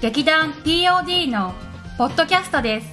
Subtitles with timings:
[0.00, 1.52] 劇団 POD の
[1.98, 2.86] ポッドキャストです。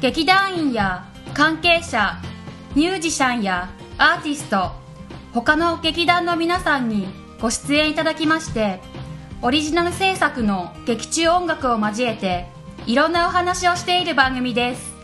[0.00, 2.20] 劇団員や関係者
[2.76, 3.68] ミュージシャンや
[3.98, 4.70] アーティスト
[5.32, 7.08] 他の劇団の皆さんに
[7.40, 8.80] ご出演いただきまして
[9.42, 12.46] オリジナル制作の劇中音楽を交えて
[12.86, 14.94] いろんなお話をしている番組です。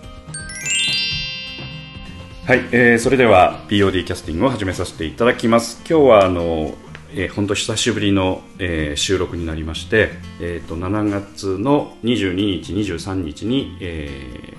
[2.47, 5.83] はい、えーそれでは POD キャスティングを始めさせていただきます。
[5.91, 6.77] 今日はあの、
[7.19, 14.57] えー、本当久しぶりの、えー収録になりまして、えー、と7月の22日23日に、えー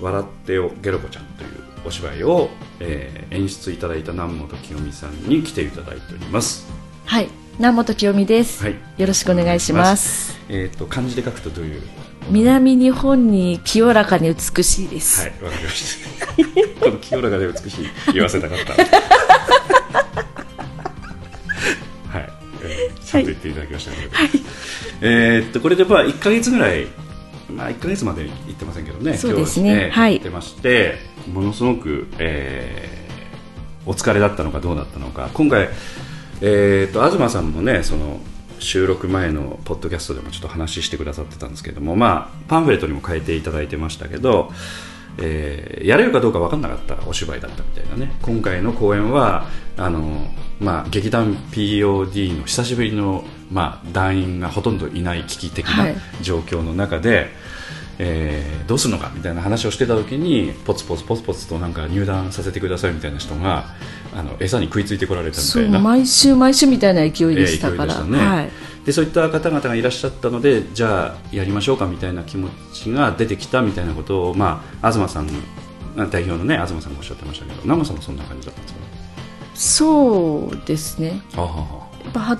[0.00, 1.50] 笑ってよゲロコちゃん」という
[1.84, 6.66] お芝居を、えー演出いただいた南本清美さんに来ていただいております。
[7.06, 7.28] はい
[7.58, 8.74] 南本清美です、はい。
[8.98, 10.38] よろしくお願いします。
[10.48, 11.82] えっ、と漢字で書くとどういう？
[12.30, 16.26] 南日本に清らかに美しいです、はいわかりました。
[16.84, 18.72] この清らかで美しい言わせたかった。
[18.72, 20.21] はい、
[23.18, 24.02] えーちゃんと言っていただきましたので、
[25.00, 26.86] えーっとこれでまあ1か月ぐらい
[27.50, 29.14] まあ1か月まで行ってませんけどね。
[29.16, 29.70] そうですね。
[29.70, 30.14] 今日ははい。
[30.14, 30.96] 行ってまして
[31.32, 33.02] ものすごく、えー
[33.84, 35.28] お疲れだったのかどうだったのか。
[35.34, 35.68] 今回
[36.40, 38.20] えーっと東さんもねその
[38.60, 44.52] 収録前のポッドキャストでもちょっと話してくださってたんですけども、まあ、パンフレットにも書いていただいてましたけど、
[45.18, 48.12] えーやれるかどうか分かんなかったお芝居だったみたいなね。
[48.22, 49.46] 今回の公演は
[49.76, 50.28] あの、
[50.60, 55.96] まあ、劇団 POD の久しぶりの、まあ、団員がほとんどいない危機的はない。
[56.22, 57.30] 状況の中で、
[57.98, 63.66] えーどうするのかみたいな話をしてた時にポツポツポツポツとなんか入団させてくださいみたいな人が
[64.14, 68.26] あの餌に食いついてこられたみそたいうな毎週毎週みたいな勢いでしたから、えー勢いでしたね。
[68.36, 68.50] はい
[68.84, 75.28] でそういった方々がいらっしゃったのでじゃあやりましょうかみたいな気持ちが出てきたみたいなことを、まあ、東さん
[76.10, 78.80] 代表のね東さんがおっしゃってましたけど南本さんもそんな感じだったんですか？
[78.80, 78.86] ね
[79.54, 81.20] そうですね。
[81.36, 82.38] あははやっぱは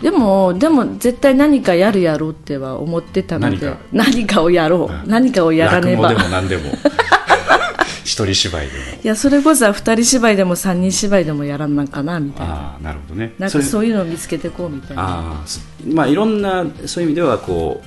[0.00, 3.78] でもでも絶対何かやるやろうっては思ってたので何か？
[3.92, 5.10] 何かをやろう、うん。
[5.10, 6.08] 何かをやらねば。
[6.08, 6.70] でも何でも
[8.04, 8.78] 一人芝居でも。
[9.02, 12.54] いやそれこそは二人芝居でも三人芝居でもやらんなんかなみたいな。
[12.54, 13.34] ああなるほどね。
[13.38, 15.02] なんかれそういうのを見つけてこうみたいな。
[15.06, 15.44] あ
[15.86, 17.82] まあいろんなそういう意味ではこ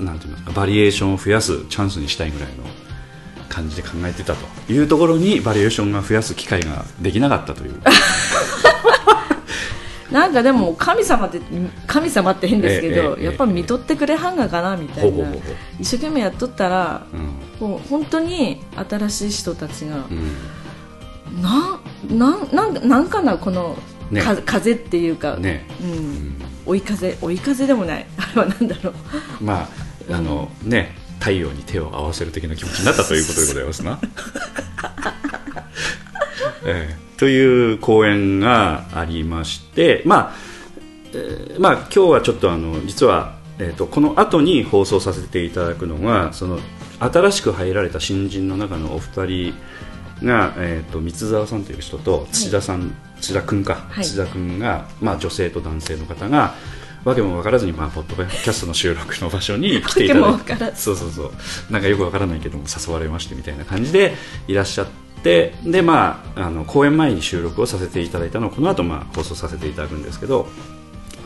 [0.00, 2.64] うなんて言いますかバリエーションを増やすチャンスにしたいぐらいの
[3.48, 7.74] 感じで考えてたというところにバリエーションが増やす機会ができなかったという
[10.10, 11.40] なんかでも神様って
[11.86, 15.32] 神様って変ですけど、やっぱ見とってくれはんがかなみたいな。
[15.78, 17.68] 一生懸命やっとったらうん。
[17.68, 22.18] もう本当に新しい人たちが、うん。
[22.18, 23.76] なんなんなんかなんかなこの、
[24.10, 24.22] ね。
[24.22, 25.66] か風っていうか、ね。
[25.82, 26.34] うん、
[26.66, 28.06] 追い風追い風でもない。
[28.18, 28.94] あれはなんだろう。
[29.40, 29.68] まあ
[30.14, 34.00] あのね太陽に手を合わせる的な気持ちになったということでございますな、
[36.64, 40.32] ええという講演がありましてまあ、
[41.12, 46.58] えーまあ今日はちょっとあの実は、えー、とこの後に放送させていただくのがその
[46.98, 49.54] 新しく入られた新人の中のお二人
[50.22, 54.04] が、えー、と三沢さんという人と土田さん、土田君か、はい。
[54.04, 56.54] 土田君が、まあ、女性と男性の方が
[57.04, 60.76] わけも分からずに、まあ、ポッドキャストの収録の場所に 来ていただいて。
[60.76, 61.32] そうそうそう。
[61.70, 64.14] なんかよくわからないけども誘われましてみたいな感じで
[64.48, 70.48] いらっしゃってで、まあ、あの公演前に収録をさせていただいたのをこの後、まあ放送させていただくんですけど、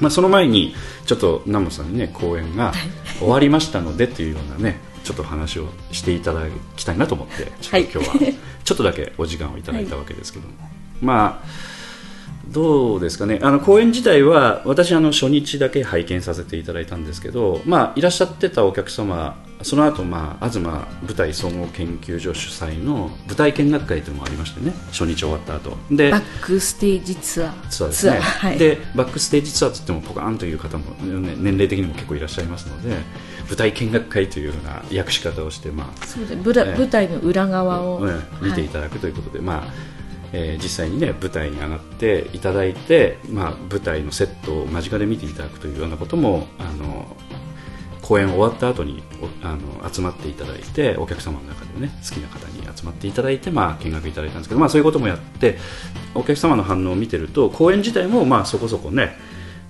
[0.00, 0.74] まあ、その前に
[1.06, 2.72] ちょっと南本さんにね公演が
[3.18, 6.42] 終わりましたのでというようなねちょっと話をしていただ
[6.76, 8.44] きたいなと思ってちょっと今日は。
[8.64, 10.54] ちょっとだけお時間をいただいたわけですけども、
[11.00, 11.46] まあ
[12.52, 13.40] どうですかね？
[13.42, 20.84] あの公演自体は私あの初日だけ拝見させていただいたんですけど、まあ、いらっしゃってたお客様その後、まあ東舞
[21.16, 25.76] 台総合研究所主催の舞台見学会というのもありましてね初日終わった後。
[25.90, 27.68] でバックステージツアー。
[27.68, 28.18] ツアーですね。
[28.18, 32.96] はい、でバックステージツアーといってもポカーンという方も、ね、年齢的にも結構いらっしゃいますので
[33.48, 39.93] 舞台見学会というような訳し方をして、まあ、そうで舞台の裏側を、うん見ていただくということで、まあ
[40.34, 47.16] えー実際に、ね、舞台に上がっていただいて、まあ、舞台のセットを間近で見ていただくというようなこともあの
[48.02, 49.02] 公演終わった後に
[49.42, 55.58] おあの集まっていただいてお客様の中でね好きな方に集まっていただいて、まあ、見学いただいたんですけど、まあ、そういうこともやって
[56.14, 59.16] お客様の反応を見てると公演自体もまあそこそこね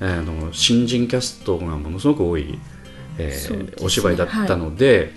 [0.00, 2.58] あの新人キャストがものすごく多い
[3.18, 3.76] えそうですね。
[3.76, 5.12] ーお芝居だったので、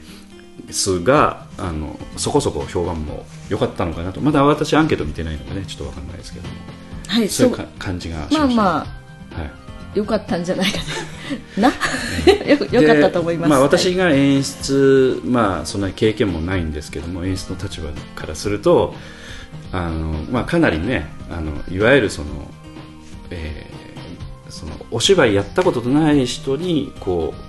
[0.71, 4.21] すがあのそこそこ評判も良かったのかなと。
[4.21, 6.53] まだ私アンケート見てないのでねちょっとわかんないですけども。
[7.07, 8.39] はいそういう感じがしました。
[8.39, 8.87] まあま
[9.35, 9.45] あは
[9.95, 9.97] い。
[9.97, 10.77] よかったんじゃないか
[11.57, 11.69] な。
[11.69, 11.73] な？
[12.45, 13.49] よよかったと思います。
[13.49, 13.67] でまあ、はい。
[13.69, 18.93] 私が演出、まあ、そんなに経験もないんですけども演出の立場からすると
[19.71, 22.27] あの、まあ、かなりねあのいわゆるその,、
[23.29, 23.77] えー
[24.49, 27.46] そのお芝居やったことのない人にこう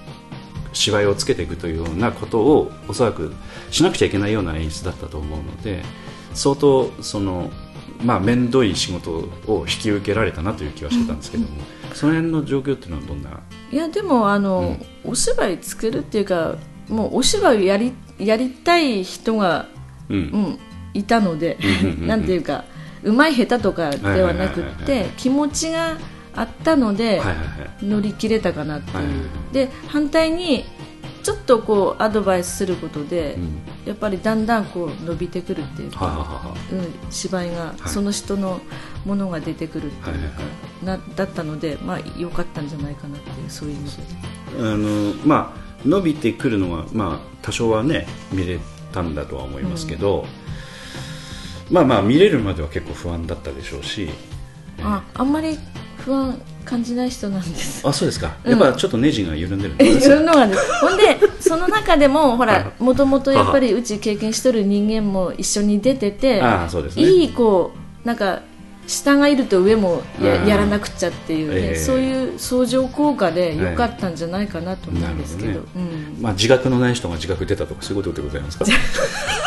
[0.78, 3.34] 芝居をつけていくというようなことをおそらく
[3.70, 5.82] しなくちゃいけないような演出だったと思うので
[6.34, 7.50] 相当その、
[8.04, 11.48] まあ、面倒い仕事を引き受けられたなという気はしてたんですけども、
[11.94, 13.40] その辺の状況っていうのはどんな？
[13.70, 16.56] いやでもあの、お芝居作るっていうか
[16.88, 19.66] もうお芝居をやりやりたい人が、
[20.08, 20.16] うん。
[20.16, 20.58] うん、
[20.94, 22.06] いたのでうんうんうんうん。
[22.06, 22.64] なんていうか
[23.02, 25.08] うまい下手とかではなくっはいはいはい。
[25.16, 25.96] 気持ちが
[26.38, 27.34] あったので、はいはいは
[27.82, 27.84] い。
[27.84, 30.64] 乗り切れたかなっていう、はいはいはで反対に
[31.22, 33.58] ちょっとこうアドバイスすることで、うん。
[33.86, 37.88] やっぱりだんだんこう伸びてくるっていうか、はあはあはあうん、芝居がはい。
[37.88, 38.60] その人の
[39.04, 40.20] ものが出てくるっていうか、はい
[40.84, 44.02] なだったのでまあ良かったんじゃないかなっていうそういう意味で。
[44.60, 48.58] あのまあ伸びてくるのはまあ多少はね見れ
[48.92, 50.24] たんだとは思いますけど、
[51.70, 54.10] まあまあ見れるまでは結構不安だったでしょうし
[54.82, 55.58] ああんまり
[56.08, 56.34] 不安
[56.64, 57.86] 感じない人なんです。
[57.86, 58.34] あそうですか。
[58.42, 58.50] うん。
[58.50, 59.74] やっぱちょっとネジが緩んでる。
[59.76, 67.02] んですいろんなのがねほんでその中でもほらあもともとやっぱりうち経験しとる人間も一緒に出ててああそうですね。
[67.02, 67.72] いいこ
[68.04, 68.40] うなんか
[68.86, 70.48] 下がいると上もやうん。
[70.48, 71.76] やらなくちゃっていうね、ええ。
[71.76, 76.16] そういう相乗効果で良かったんじゃないかなと思うんですけど,、なるうん。
[76.22, 78.64] まあ、自覚のない人が自覚出たとかそういうことでございますか？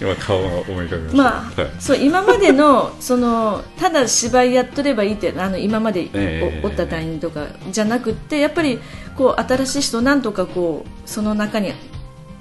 [0.00, 1.70] 今顔が思い浮かびました、まあはい。
[1.78, 6.66] そう今までの そのただ芝居やっとればいいってあの今までお,、ええ。
[6.66, 8.80] った隊員とかじゃなくってやっぱり
[9.16, 11.74] こう新しい人なんとかこうその中に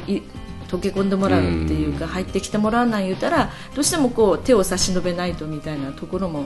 [0.08, 0.22] い
[0.70, 2.12] 溶け込んでもらうっていうかうん。
[2.12, 6.46] 入ってきてもらわない言うたらどうしてもこう手を差し伸べないとみたいなところも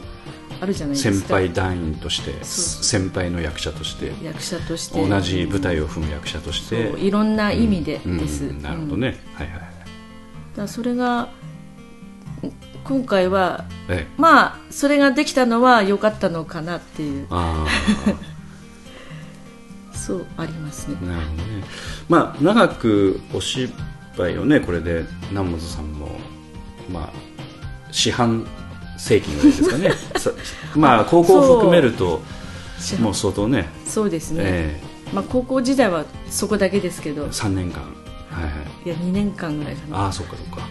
[0.60, 1.27] あるじゃないですか。
[1.27, 5.07] 先輩団員として先輩の役者として役者として。
[5.07, 6.94] 同じ舞台を踏む役者として。
[7.00, 9.72] いろんな意味でうんです、うんなるほどね、はいはいはい
[10.55, 11.29] だそれが
[12.83, 14.13] 今回はええ。
[14.17, 17.27] まあそれができたのは良かったのかなっていう。
[17.29, 17.65] あ
[19.94, 20.97] そうありますね。
[21.01, 21.63] あなるほどね。
[22.09, 23.71] まあ長くお芝
[24.17, 26.09] 居をねこれで南本さんも
[26.91, 27.09] まあ
[27.91, 28.45] 四半
[28.97, 29.91] 世紀ぐらいですかね。
[30.19, 30.31] さ
[30.75, 32.21] まあ高校を含めると
[33.00, 33.69] もう相当ね。
[33.85, 34.81] そうですね、え
[35.13, 37.23] まあ、高校時代はそこだけですけど。
[37.23, 38.02] え3年間
[38.33, 38.44] はい。
[38.44, 38.53] はい
[38.85, 39.97] いや2年間ぐらいかな。
[39.97, 40.68] ああそうかそうか。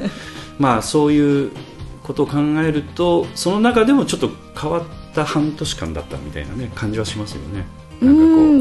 [0.58, 1.50] まあそういう
[2.02, 4.30] ことを考えるとその中でもちょっと
[4.60, 4.82] 変わっ
[5.14, 7.64] た半年間だったみたいなね感じはしますよね。
[8.02, 8.04] う。
[8.04, 8.12] な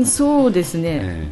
[0.01, 1.31] んそうですね、え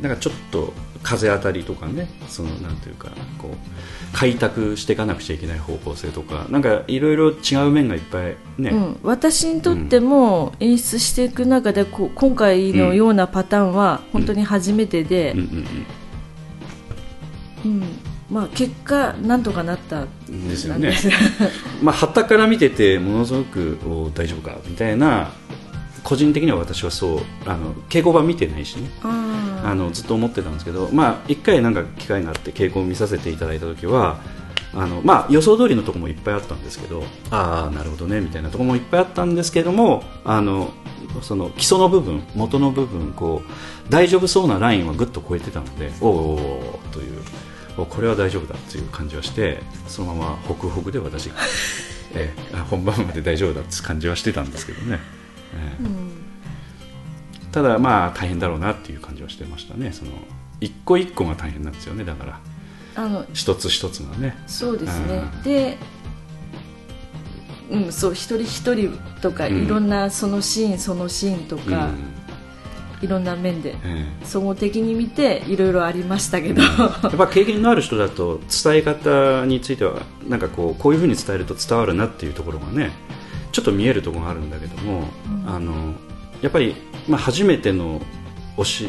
[0.00, 0.02] え。
[0.02, 0.72] なんかちょっと
[1.02, 15.46] 風当たりとかねそのなんていうかこう開拓していかなくちゃいけない方向性とかなんかいろいろ違う面がいっぱいね、うん、私にとっても演出していく中でこう今回のようなパターンは本当に初めてでうん、うん。
[15.46, 15.66] うん
[18.30, 20.94] まあ、結果なんとかなったうんですよね。
[21.82, 25.32] まあ旗から見ててものすごくお大丈夫かみたいな
[26.02, 28.88] 個人的には私はそうあの稽古場見てないしね。
[29.02, 34.18] ああのずっと思ってたんですけど、まあ、一回なんか機会があって稽古を見させていただいた時は
[34.74, 40.72] あの、まあ、予想通りのところもいっぱいあったんですけどああなるほどねみたいなところもいっぱいあったんですけどもあの
[41.22, 47.22] その基礎の部分元の部分こう大丈夫そうなラインはぐっと超えてたのでおーおーというお
[47.76, 51.30] これは大丈夫だという感じはしてそのままホクホクで私、
[52.14, 54.98] ええあ本番まで大丈夫だって感じはしてたんですけどね。
[55.54, 55.84] ええ。
[55.84, 56.12] うん。
[57.50, 59.92] ただまあ大変だろうなっていう感じはしてましたね。
[59.92, 60.12] その
[60.60, 62.04] 一個一個が大変なんですよね。
[62.04, 62.40] だから
[62.94, 64.36] あの一つ一つがね。
[64.46, 65.22] そうですね。
[65.34, 65.42] うん。
[65.42, 65.78] で、
[67.70, 69.64] うん、そう一人一人とか、うん。
[69.64, 72.21] いろんなそのシーンそのシーンとか、うん
[73.02, 76.64] いろんな面でえ総合的に見ていろいろありましたけど、え
[77.04, 82.92] やっぱ経験のある人だと伝え方についてはなんかこうこういうふうに伝えると伝わるなっていうところがね
[83.50, 85.04] ちょっと見えるところがあるんだけども、
[85.44, 85.54] うん。
[85.54, 85.94] あの
[86.40, 86.74] やっぱり、
[87.08, 88.00] まあ、初めての
[88.56, 88.88] 推し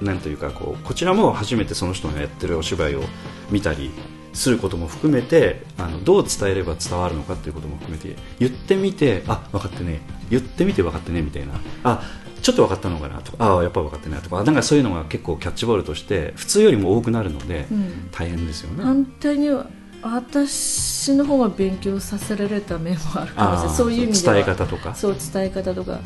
[0.00, 3.02] なんというかこうこちらも初めてその人がやってるお芝居を
[3.50, 3.90] 見たり
[4.32, 10.00] することも含めてあのどう伝えれば伝わるのかっていうことも含めて言ってみてあ分かってね
[10.30, 11.54] 言ってみて分かってねみたいな。
[11.84, 12.02] あ
[12.42, 13.58] ちょっと分かったのかなとか。
[13.58, 14.42] あやっぱ分かってないとか。
[14.42, 18.08] なんかそういうのが結構キャッチボールとして普通よりも多くなるので、うん。
[18.10, 18.84] 大変ですよね。
[18.84, 19.66] 反対には
[20.00, 23.76] 私の方が勉強させられた面もあるかもしれない。
[23.76, 24.34] そういう意味では。
[24.34, 24.94] 伝え方とか。
[24.94, 25.92] そう伝え方とか。
[25.92, 25.98] うん。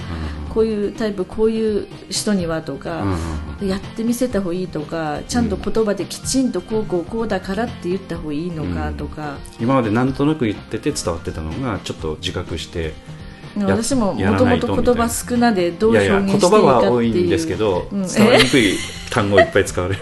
[0.53, 3.17] こういうタイプこういう人にはとか、うん
[3.63, 12.91] やってみせた方がいいとかちゃんと言葉できちんとこうこうこうだからって言った方がいいのかとか、今までなんとなく言ってて伝わってたのがちょっと自覚してや
[13.57, 16.63] 私ももともと言葉少なでどう表現していいかっていう。
[16.63, 18.77] 葉は多いんですけど、うん伝わりにくい。
[19.11, 20.01] 単語をいっぱい使われる。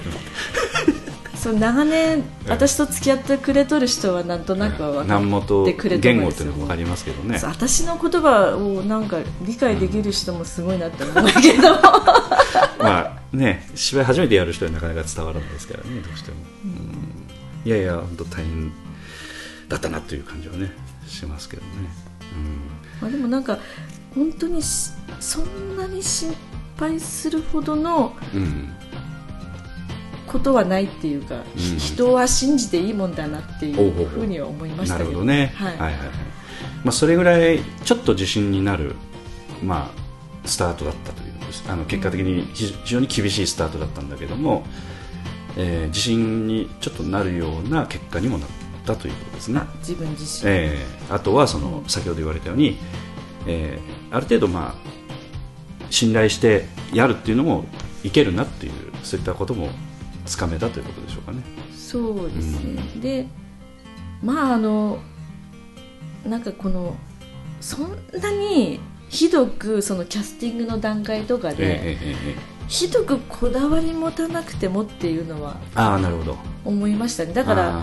[1.40, 7.40] そう長年私と付き合ってくれとる人はなんとなくは分かってくれた言語っていうのも分かりますけどね。
[7.42, 11.72] 私の言葉をなんか理解できる人もすごいなって思うけど。
[12.78, 17.70] まあね芝居初めてやる人はなかなか伝わらないですからねどうしても、うん。
[17.70, 18.72] いやいや本当大変
[19.68, 20.72] だったなという感じはね
[21.06, 21.68] しますけどね、
[23.00, 23.58] まあでもなんか
[24.14, 24.90] 本当にし
[25.20, 26.34] そんなに心
[26.78, 28.14] 配するほどの
[30.26, 31.78] ことはないっていうか、うん。
[31.78, 35.24] 人は信じていいもんだなっていほうふうには思いましたけど。
[35.24, 35.68] ね、はい。
[35.70, 36.08] はいはいはい。
[36.84, 38.94] まあ、それぐらいちょっと自信になる、
[39.62, 41.30] まあ、スタートだったという
[41.68, 44.64] あの結果的に非非常に厳しいスタートだったんだけども、
[45.56, 48.59] えー自信にちょっとなるような結果にもなった
[48.96, 49.60] ということですね。
[49.60, 49.66] あ。
[49.78, 52.78] 自分自身、えーあとはそのうん先ほど言われたように、
[53.46, 57.64] えーある程度、まあ、信頼してやるっていうのも
[58.02, 59.68] いけるなっていうそういったことも
[60.26, 61.42] つかめたということでしょうかね。
[61.74, 63.26] そうですね、で
[64.22, 64.98] まああの
[66.24, 66.96] なんかこの
[67.60, 76.36] そんなにひどくそのキャスティングの段階とかで、えーえーえひどくこだわり持たなくてもっていうのはああなるほど。
[76.64, 77.32] 思いましたね。
[77.32, 77.82] だから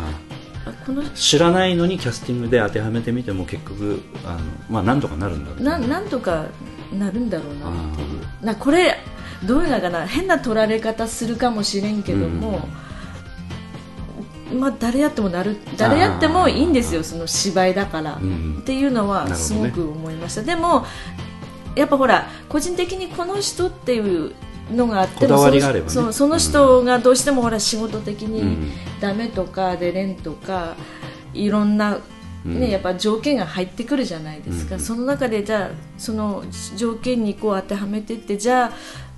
[1.15, 6.45] 知らないのにキャスティングで当てはめてみても結局あの、まあ、なんとかなるんだろうななんとか
[6.93, 8.45] なるんだろうなっていう。
[8.45, 8.97] なこれ
[9.45, 12.67] どういうのかな変な取られ方するかもしれんけども、
[14.53, 20.85] まあ誰やってもなる誰やってもいいんですよその芝居だから、うんっていうのはすごく思いました、でも
[21.75, 24.33] やっぱほら個人的にこの人っていう
[24.71, 25.61] のがあってもね。
[25.87, 28.71] そのその人がどうしてもほら仕事的にうん。
[28.99, 30.75] ダメとか出れんとか
[31.33, 31.99] いろんな、
[32.45, 32.59] うん。
[32.59, 36.43] ねやっぱ条件が入ってくるじゃないですか、うんその中でじゃあその
[36.75, 38.71] 条件にこう当てはめてってじゃあ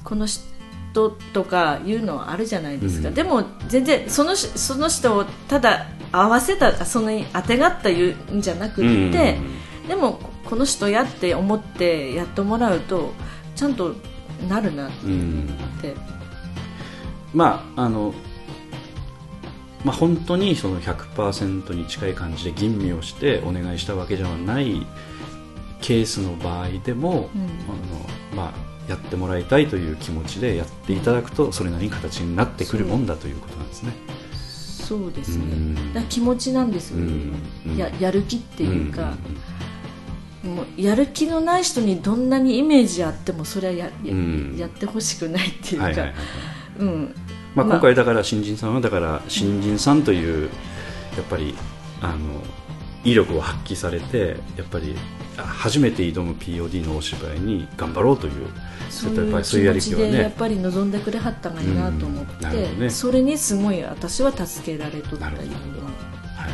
[0.04, 3.14] この人とかいうのはあるじゃないですか、うん。
[3.14, 9.38] でも全然そのしその人をただ合わせたその当てがった言うんじゃなくって、
[9.84, 9.88] うん。
[9.88, 13.14] でもここの人やって思ってやってもらうと
[13.56, 13.94] ちゃんと
[14.48, 15.48] なるなっうん
[15.82, 15.96] て、
[17.34, 18.14] まああの
[19.84, 24.86] まあ、本当にその100%に近い感じで吟味をしてお願いしたわけではない
[25.82, 27.18] ケースの場合でも、うん。
[27.18, 33.94] あのまあ、やってもらいたいという気持ちでやっていただくとそれなりに形になってくるもんだということなんですね。
[34.90, 35.94] そうですね、うん。
[35.94, 37.14] だ気持ちなんですよね、
[37.66, 37.72] うん。
[37.72, 37.78] うん。
[37.78, 39.20] ややる気っていうか、ん
[40.44, 43.92] もうやる気のない人にどんなにイメージあってもそれはや
[44.58, 46.14] や,、ってほしくないっていうか、
[47.56, 47.66] まあ、まあ。
[47.66, 50.50] 今回だから新人さんはだから新人さんという
[51.18, 51.56] やっぱり
[52.02, 52.42] あの
[53.04, 54.96] 威力を発揮されてやっぱり
[55.38, 58.48] あ初めて挑む POD のお芝居に頑張ろうという
[58.90, 65.86] そういう気りそういうやり持ちでやっきはねぱり望んでくれはったがいいなと思って、それにすごい私は助けられとった意味なるほど。
[65.86, 65.92] は
[66.38, 66.52] はい。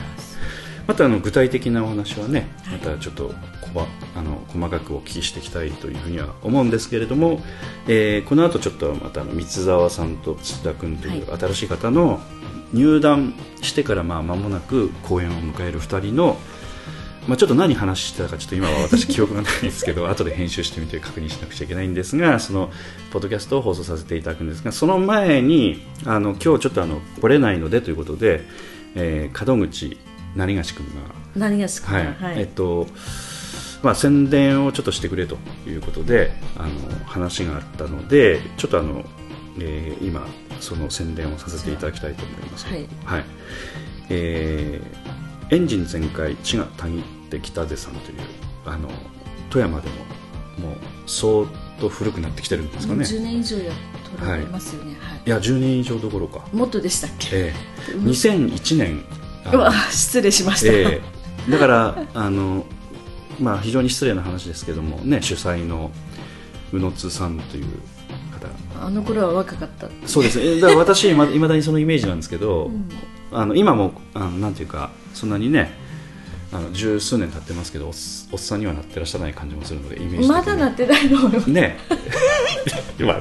[0.88, 2.78] またあの具体的なお話はねはい。
[2.78, 3.34] またちょっと
[3.76, 3.88] こば
[4.20, 7.42] あの細かくお聞きしていきたいというふうには思うんですけれども、
[7.88, 12.22] えーこの後ちょっとまた三沢さんと土田君という新しい方の
[12.74, 16.38] 入団してからまあ間もなく公演を迎える2人の、
[17.28, 22.72] まあ、ちょっと何話してたかちょっと今は私記憶がないんですけど 後で編集してみて確認しなくちゃいけないんですがその
[23.12, 28.46] ポッドキャストを放送させていただくんですがその前にあの今日ちょっとあの来れないのでということで、
[28.96, 29.98] えー門口
[30.36, 32.40] 成菓君が何が好きかはい、な、はい。
[32.40, 32.88] えっと
[33.84, 39.04] まあ、宣伝をちょっとしてくれということであの話があったのでちょっとあの、
[39.60, 40.26] えー今
[40.62, 42.66] その宣伝をさせていただきたいと思います。
[42.66, 42.88] はい。
[43.04, 43.26] はい。
[44.10, 45.16] えー
[45.52, 48.20] エンジン全開血がたぎってきたぜさんという
[48.66, 48.90] あの
[49.52, 49.90] 富山で
[50.60, 51.46] ももう相
[51.80, 53.04] 当古くなってきてるんですかね。
[53.04, 55.22] 10年以上やっとられますよね、はい。
[55.26, 55.30] い。
[55.30, 59.06] や10年以上どころか、もっとでしたっけ、えー2001年
[59.54, 61.02] うわ失礼しました、え
[61.48, 61.52] え。
[61.52, 62.66] だからあの、
[63.40, 65.92] まあ、非常に失礼な話ですけども、ね、主催の
[66.72, 67.66] 宇野津さんという
[68.32, 68.86] 方。
[68.86, 69.88] あの頃は若かった。
[70.06, 70.40] そうです。
[70.40, 72.90] ねだから私いまだにそのイメージなんですけど、ん。
[73.32, 75.74] あの今もあのなんていうかそんなにね
[76.54, 77.94] あの十数年経ってますけどおっ
[78.38, 81.30] さんにはなってらっしゃらない感じもするのでイメージまだなってないの？
[81.48, 81.78] ね。
[82.98, 83.20] 今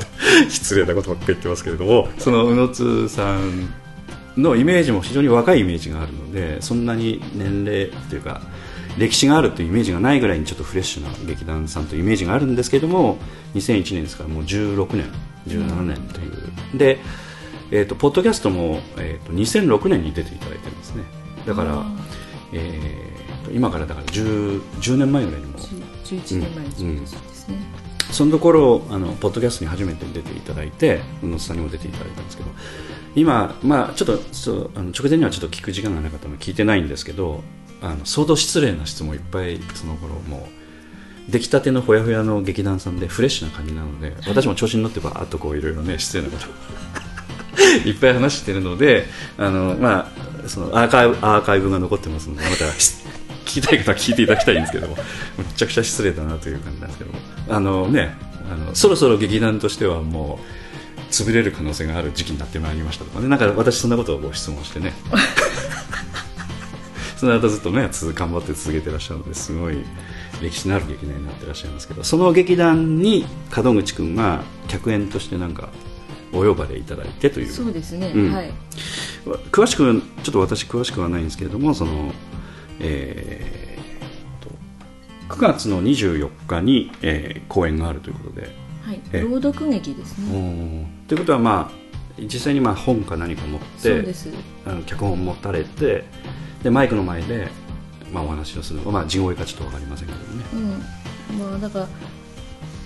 [0.48, 3.74] 失礼なことばっかり言ってますけれどもその宇野津さん
[4.36, 8.40] のイメージも非常に若いイメージがあるのでそんなに年齢というか
[8.98, 13.18] 歴史があるというイメージがないぐらいにちょっとフレッシュな劇団さんというイメージがあるんですけども
[13.54, 15.06] 2001年ですからもう16年
[15.46, 16.98] 17年という、で、
[17.70, 21.02] えー、とポッドキャストも、えー、と2006年に出ていただいてるんですね。
[21.46, 21.84] だから、
[22.52, 25.58] えー、と今からだから 10, 10年前ぐらいにも。
[26.04, 26.64] 11年前
[27.00, 27.56] のそうですね、
[28.10, 32.50] そのところあのポッドキャストに初めて出ていただいて宇野さんにも出ていただいたんですけど
[33.16, 37.42] 今、まあ、ちょっとそうあの直前にはちょっと聞く時間がなかったので聞いてないんですけど
[37.82, 40.48] あの相当失礼な質問いっぱいその頃も
[41.28, 46.46] う出来たてのほやほやの劇団さんでフレッシュな感じなので私も調子に乗ってばーっとこういろいろね失礼なこと。
[47.88, 49.06] いっぱい話してるので
[49.38, 50.12] あの、ま
[50.44, 53.04] あ、そのアーカイブアーカイブが残ってますのでまた聞
[53.44, 54.96] きたい方は聞いていただきたいんですけども
[55.38, 57.18] むちゃくちゃ失礼だなという感じなんですけども。
[57.48, 58.16] あのね
[58.50, 63.28] あのそろそろ劇団としてはもう潰れる可能性がある時期になってまいりましたとかね。
[63.28, 64.92] なんか私そんなことをご質問してね。
[67.24, 69.54] そずっとねつ頑張って続けてらっしゃるのです。
[69.56, 69.76] ごい
[70.42, 73.24] 歴史のある劇団になってらっしゃいますけどその劇団に
[73.56, 75.68] 門口君が客演としてなんか
[76.32, 77.46] お呼ばれいただいてという。
[77.48, 78.32] そうですね、うん。
[78.32, 78.52] はい。
[79.52, 82.12] 詳しくちょっと私詳しくはないんですけれどもその、
[82.80, 88.48] えーと9月の24日に、えー公演があるということで、
[88.82, 89.00] はい。
[89.12, 91.08] え朗読劇ですおねー。
[91.08, 91.84] ということはまあ
[92.20, 94.28] 実際にまあ本か何か持ってそうです。
[94.66, 96.04] あの脚本を持たれて
[96.64, 97.48] でマイクの前で、
[98.12, 100.44] まあ、お話をするまあ地声かちょっと分かりませんけどね。
[100.54, 101.38] うん。
[101.38, 101.88] まあだから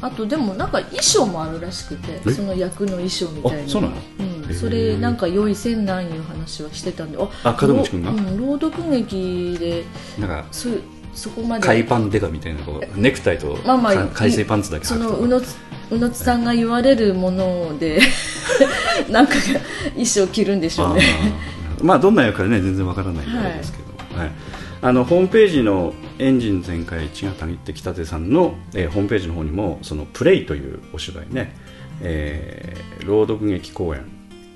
[0.01, 2.31] あとでもなんか衣装もあるらしくてえ？
[2.31, 3.95] その役の衣装みたいなあそうなの？
[4.49, 7.19] うん、それなんか良い線なんいう話はしてたんで。
[7.19, 8.11] あ門口君が？
[8.11, 9.85] ろうん、朗読劇で
[10.19, 10.69] なんかそ
[11.15, 11.67] そこまで。
[11.67, 15.57] 海パンデカみたいなこうネクタイとまあまあか海水パンツだけその宇野つ
[15.91, 18.01] 宇野津さんが言われるもので
[19.11, 19.35] なんか
[19.91, 21.03] 衣装着るんでしょうね
[21.83, 24.31] まあどんな役かね全然わからないんですけど、はい。
[24.81, 31.55] あのホームページのエンジン全開千賀谷って北手さんの、えーホームページの方にもそのプレイというお芝居ね、
[32.01, 34.05] えー朗読劇公演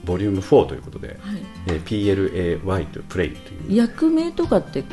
[0.05, 1.19] ボリューム4ということで、はい。
[1.69, 3.76] えー PLAY というプレイという。
[3.76, 4.85] 役名とかって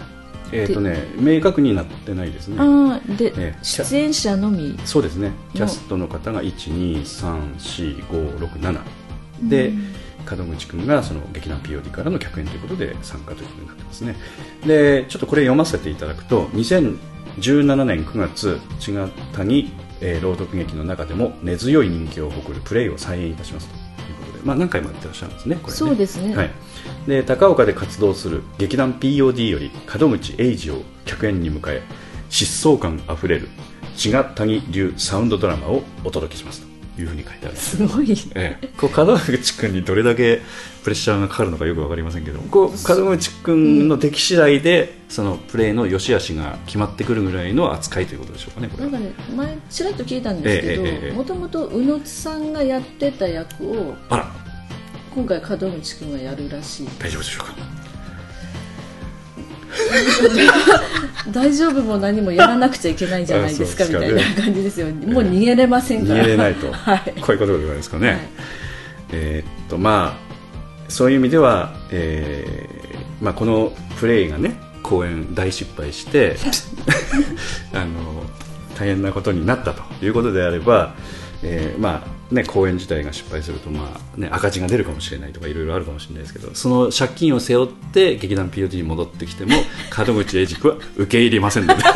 [0.52, 2.56] えっ、とね明確になってないですね。
[2.60, 4.80] ああで、ええ出演者のみ？
[4.86, 5.32] そうですね。
[5.54, 8.80] キャストの方が1234567
[9.44, 9.74] で、
[10.36, 14.16] 門口君がその劇団 POD からの客演ということで参加ということになってますね。
[14.66, 25.78] でちょっとこれ読ませていただくと2017年9月茅ヶ谷、えー朗読劇の中でも根強い人気を誇るプレイを再演いたしますということで、まあ、何回もやってらっしゃるんですねこれね。
[25.78, 26.36] そうですね。
[26.36, 26.52] はい、
[27.08, 31.82] で高岡で活動する劇団 POD より門口英二を客演に迎え
[32.30, 33.50] 疾走感あふれる
[33.96, 36.69] 茅ヶ谷流サウンドドラマをお届けしますと
[37.00, 37.56] いうふうに書いてある。
[37.56, 38.12] すごい。
[38.36, 40.42] ええ、こう門口君にどれだけ
[40.84, 54.50] プレッシャーがかかるのかよく分かりませんけどこう門口君の出来次第でそのプレーの良し悪しが決まってくるぐらいの扱いということでしょうかねこれなんかね前ちらっと聞いたんですけどもともと宇野津さんがやってた役をあら。
[55.14, 56.88] 今回門口君がやるらしい。
[57.00, 57.79] 大丈夫でしょうか
[61.32, 64.88] 大丈夫も何もやらなくちゃいけないんじゃないですかみたいな感じですよ。
[64.88, 66.22] もう逃げれませんから。
[66.22, 67.14] 逃げれないと、 はい。
[67.22, 68.20] こういうことでございますかね、はい。
[69.12, 70.30] えーっとまあ
[70.90, 76.36] そういう意味では、えーまあ、このプレイがね公演大失敗して
[77.74, 78.24] あの
[78.76, 80.96] 大変なことになったということであれば、
[81.44, 89.54] えーまあね、公演自体が失敗すると、まあね、赤字が出るかもしれないとかいろいろあるかもしれないですけどその借金を背負って劇団 POD に戻ってきても
[89.98, 91.84] 門口英二君は受け入れませんので。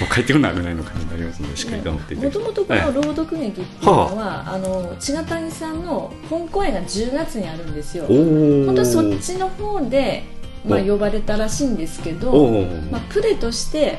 [0.00, 4.58] もう帰ってくるのは危ないの感じになりますのでしっかり頑張っていただきもともとこの朗読劇っていうのは、あ。
[4.58, 8.04] の千賀谷さんの本公演が10月にあるんですよ。
[8.06, 10.22] 本当はそっちの方で、
[10.64, 10.84] まあ、お。
[10.84, 12.62] 呼ばれたらしいんですけど、
[12.92, 13.98] まあ、プレとして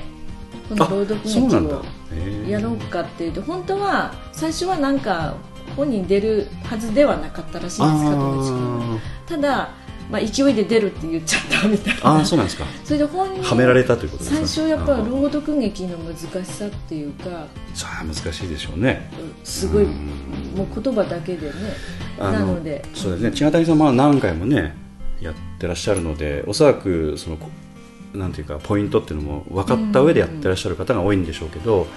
[0.70, 1.84] この朗読劇を
[2.48, 5.36] やろうかっていうと本当は最初はなんか
[5.76, 9.69] 本人出るはずではなかったらしいんです門口君ただ、
[10.10, 12.19] まあ、勢いで出るって言っちゃったみたいな。
[12.19, 12.65] ーそうなんですか。
[12.84, 17.45] それで本人はめられたということです最か初やっぱ朗読劇の難しさっていうか
[17.76, 19.12] さあ難しいでしょうね。
[19.43, 19.91] すごいうん。
[20.56, 21.54] もう言葉だけでね
[22.17, 22.84] あなので。
[22.95, 23.32] そうですね。
[23.36, 24.76] 千賀谷さんは何回もね
[25.22, 27.50] やってらっしゃるのでおそらくそのこ
[28.13, 31.88] なんていうかポイントっていうのも分かった上でやってらっしゃる方が多いんでしょうけど、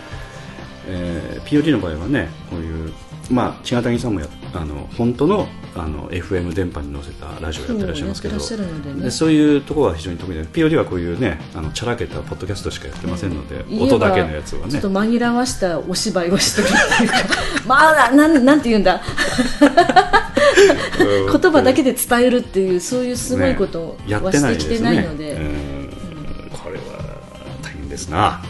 [0.86, 2.92] えー POD の場合はねこういう
[3.30, 9.04] まあ千賀谷さんもやあの本当のあの FM 電波に乗せたラジオやってらっしゃいますけどそでね。
[9.04, 14.72] でそういうところは非常に得意で POD はこういうねあのチャラけたポッドキャストしかやってませんので、うん音だけのやつはね。
[14.72, 17.16] ちょっと紛らわしたお芝居をしてるっていうか
[17.66, 19.00] まあなんなんて言うんだ。
[21.00, 21.40] うん。
[21.40, 25.38] 言葉だけで伝えるっていうそういうすごいことをやっはてないでてきてないねので、
[27.92, 28.42] ですな。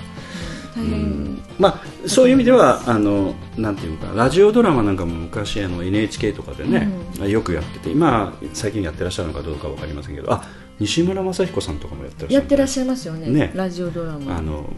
[0.75, 6.89] 大変、まあ、そういう意味ではあのなんていうかラジオドラマなんかも昔あの NHK とかでね、
[7.29, 10.45] よくやってて今最近やってらっしゃるのかどうかわかりませんけどあ
[10.79, 13.53] 西村雅彦さんとかもやってらっしゃるやってらっしゃいますよねね。
[13.55, 14.39] ラジオドラマ。
[14.39, 14.73] あの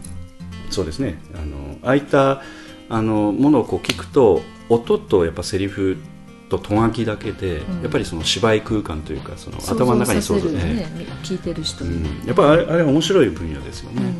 [0.69, 1.21] そうですね。
[1.33, 2.41] あのああいった
[2.89, 5.97] あのものをこう聞くと音とやっぱセリフ
[6.59, 7.81] ととがきだけで、うん。
[7.81, 10.61] やっぱりその芝居空間というかその頭の中に想像、ね。
[10.63, 14.13] えみ聞いてる人うん、やっぱあれあれ面白い分野ですよね、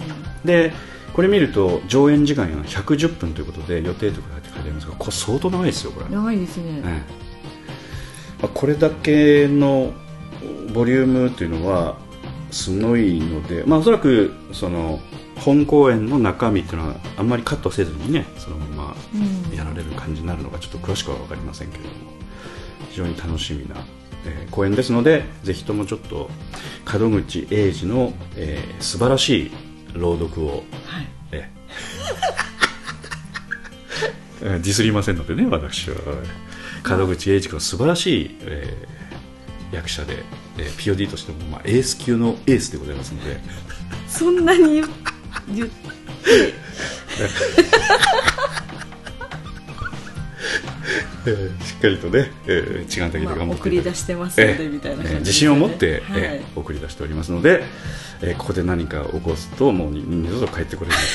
[0.44, 0.74] で
[1.14, 8.42] これ見ると上演時間が110分ということで予定とか書いてありますがこれ相当長いですよこれ、うん長いですね、ええ。
[8.42, 9.94] まあ、これだけの
[10.74, 11.98] ボリュームというのは
[12.52, 15.00] すごいので、まあ、おそらくその
[15.38, 19.56] 本公演の中身というのはあんまりカットせずにねそのままうん。
[19.56, 21.96] やられる感じになるのかちょっと詳しくは分かりませんけれども
[22.96, 23.76] 非常に楽しみな、
[24.26, 26.30] えー公演ですのでぜひともちょっと
[26.98, 29.52] 門口英二の、えー素晴らしい
[29.94, 31.08] 朗読を、はい。
[31.34, 31.50] え
[34.42, 35.98] ディスりませんのでね私は。
[36.98, 40.24] 門口英二君の素晴らしい、えー役者で、
[40.58, 43.42] えー POD としても、まあ、エース級のエースでございますので。
[44.08, 44.88] そんなに言う
[45.54, 45.72] 言う
[51.26, 56.22] えーしっかりとね、えー、違うだけでまあ頑張って送り出してますので、ええみたいな自信を持って、はい。
[56.22, 57.64] えー送り出しておりますので、
[58.22, 60.98] えーここで何か起こすともう二二度と帰ってこれない。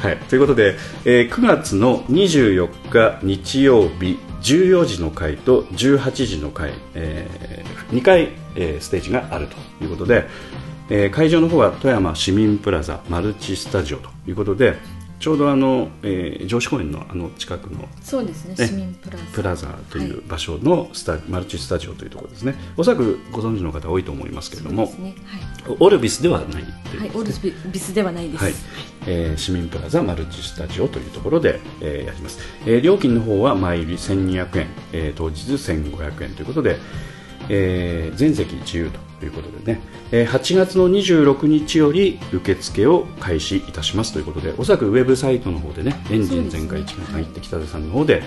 [0.00, 10.26] はい、ということで、えー9月の24日日曜日14時の回と18時の回、え2回、えーステージがあるということで、
[10.88, 14.76] えー会場の方は富山市民プラザマルチスタジオということで
[15.20, 19.24] ちょうどあの、えー上司公園のあの近くのそうですねね市民プラザ。
[19.32, 22.54] プラザという場所のスタ、マルチスタジオというところですね。
[22.76, 26.96] おそらくご存知の方多いと思いますけれども、そうですねオルビスではないって。
[26.96, 28.54] いうはい、はい、オルスビビスではないです、はい。
[29.06, 36.78] えー市民プラザマルチスタジオというところで、えーやります、えー料金の方は前売り1200円、えー当日1500円ということで、
[37.52, 39.80] えー全席自由ということでね、
[40.12, 48.22] えー8月の26日より受付を開始いたしますということでおそらくウェブサイトの方でねエンジン全開一が入って北出さんの方で、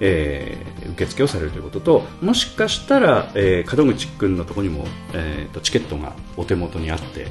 [0.00, 7.26] えー受付をされるということともしかしたら、えー門口君のところにも、えーとチケットがお手元にあって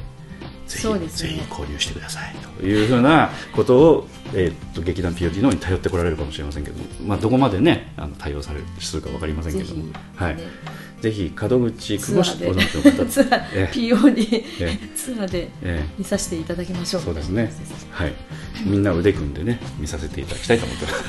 [0.68, 1.00] ぜひ,、ね。
[1.08, 9.84] ぜひ購入してくださいというふうなことを、えー、と劇団 POD の方に頼ってこられるかもしれませんけど、まあ、どこまで、ね、あの対応されるするか分かりませんけども。
[9.84, 10.36] ぜひ、はい。
[10.38, 10.44] ね
[11.02, 12.48] ぜひ門口君をツアーで。
[12.48, 13.72] ご存知の方 ツアー、ええ。
[13.74, 17.02] POD、え ツアーでえ見させていただきましょう。
[17.02, 17.52] そうですね。
[17.90, 18.14] はい、
[18.66, 21.04] みんな腕組んでね見させていただきたいと思ってます。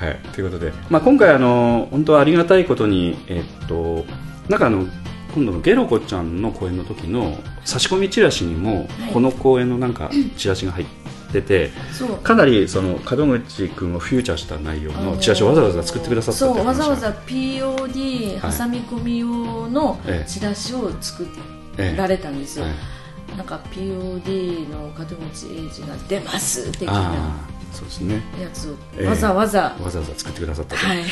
[0.04, 4.04] はい、ということで、まあ、今回あの本当はありがたいことに、えっと
[4.48, 4.86] なんかあの
[5.34, 8.88] 今度のゲロコちゃんの公演の時の差し込みチラシにも、はい。
[9.12, 12.16] この公演のなんかチラシが入っててそう。
[12.18, 21.26] かなりその門口君をフューチャーした内容のチラシをわざわざ作ってくださったってそうわざわざ POD 挟み込み用のええチラシを作
[21.78, 22.74] ええられたんですよ、はい
[23.36, 27.36] なんか POD の門口英二が出ます的な
[27.72, 28.20] そうですね。
[28.40, 29.06] やつをええ。
[29.06, 31.04] わざわざ、わざわざ作ってくださったと、はい。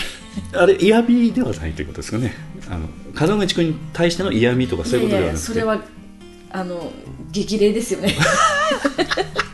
[0.54, 2.34] あれ嫌味ではないということですかね。
[2.68, 2.78] あ
[3.26, 5.46] の門口君に対しての嫌味とかそういうことではなくて。
[5.46, 5.80] それは
[6.50, 6.90] あの
[7.30, 8.16] 激励ですよね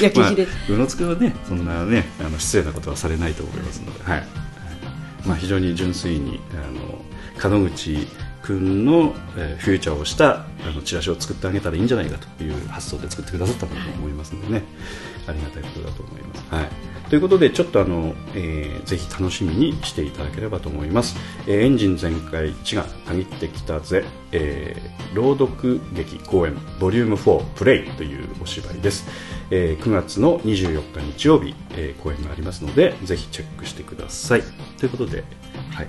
[0.00, 4.18] いや激まあ励、、宇野津君はね、そんなね、あの失礼なことはされないと思いますので、はい。
[4.18, 4.26] はい
[5.26, 8.06] まあ、非常に純粋に、あの、門口
[8.42, 14.62] 君の、えフューチャーをした、あの、チラシを作ってあげたらいいんじゃないかという発想で作ってくださったんだと思いますのでね、
[15.26, 16.44] ありがたいことだと思います。
[16.54, 16.68] はい。
[17.10, 21.16] ということで、ちょっとあの、えーぜひ楽しみにしていただければと思います。
[21.46, 29.06] えーエンジン全開地が限ってきたぜ、えー朗読劇公演ボリューム4プレイというお芝居です。
[29.50, 34.42] えー9月の24日日曜日、えー公演がありますので、ぜひチェックしてください。
[34.78, 35.24] ということで、
[35.72, 35.88] はい。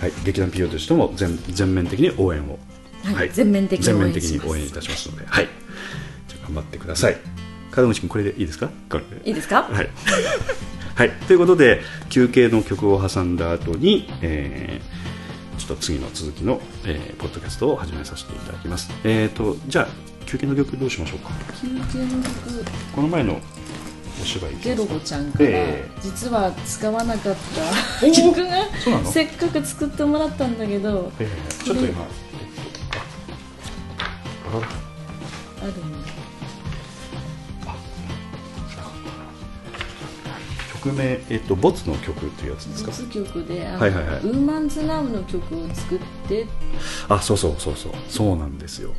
[0.00, 2.58] はい、劇団 PO としても全全面的に応援を、
[3.14, 5.48] はい全面的に応援全面的に応援いたしますので、はい。
[6.28, 7.16] じゃあ頑張ってください。
[7.76, 8.70] 門口君、これでいいですか？
[9.24, 9.62] いいですか？
[9.62, 9.88] はい、
[10.94, 14.98] はい、ということで休憩の曲を挟んだ後に、えー
[15.58, 18.90] ちょっと次の続きの、えーポッドキャストを始めさせていただきます。
[19.04, 19.88] えー、とじゃあ
[20.24, 21.30] 休憩の曲どうしましょうか？
[21.60, 22.64] 休憩の曲。
[22.94, 23.40] この前の
[24.20, 27.34] お芝居ゲロゴちゃんから、え実は使わなかっ
[28.00, 28.10] た。
[28.10, 29.10] 曲がそうなの？
[29.12, 32.08] せっかく作ってもらったんだけどえーちょっと今、えっ
[32.90, 32.98] と、
[34.58, 34.60] あ
[35.62, 36.08] あるんだ
[40.74, 42.90] 曲曲名、えっと、ボツの曲というやつですか？
[42.90, 44.20] 没曲であの、はいはいはい。
[44.20, 46.46] ウーマンズナウの曲を作って。
[47.08, 47.92] あそうそうそうそう。
[48.08, 48.92] そうなんですよ。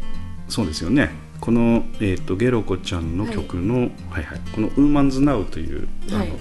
[0.48, 3.90] そうですよねこの、えっとゲロコちゃんの曲の、はい。
[4.24, 6.28] はいこの「ウーマンズナウという、あはい。
[6.30, 6.36] の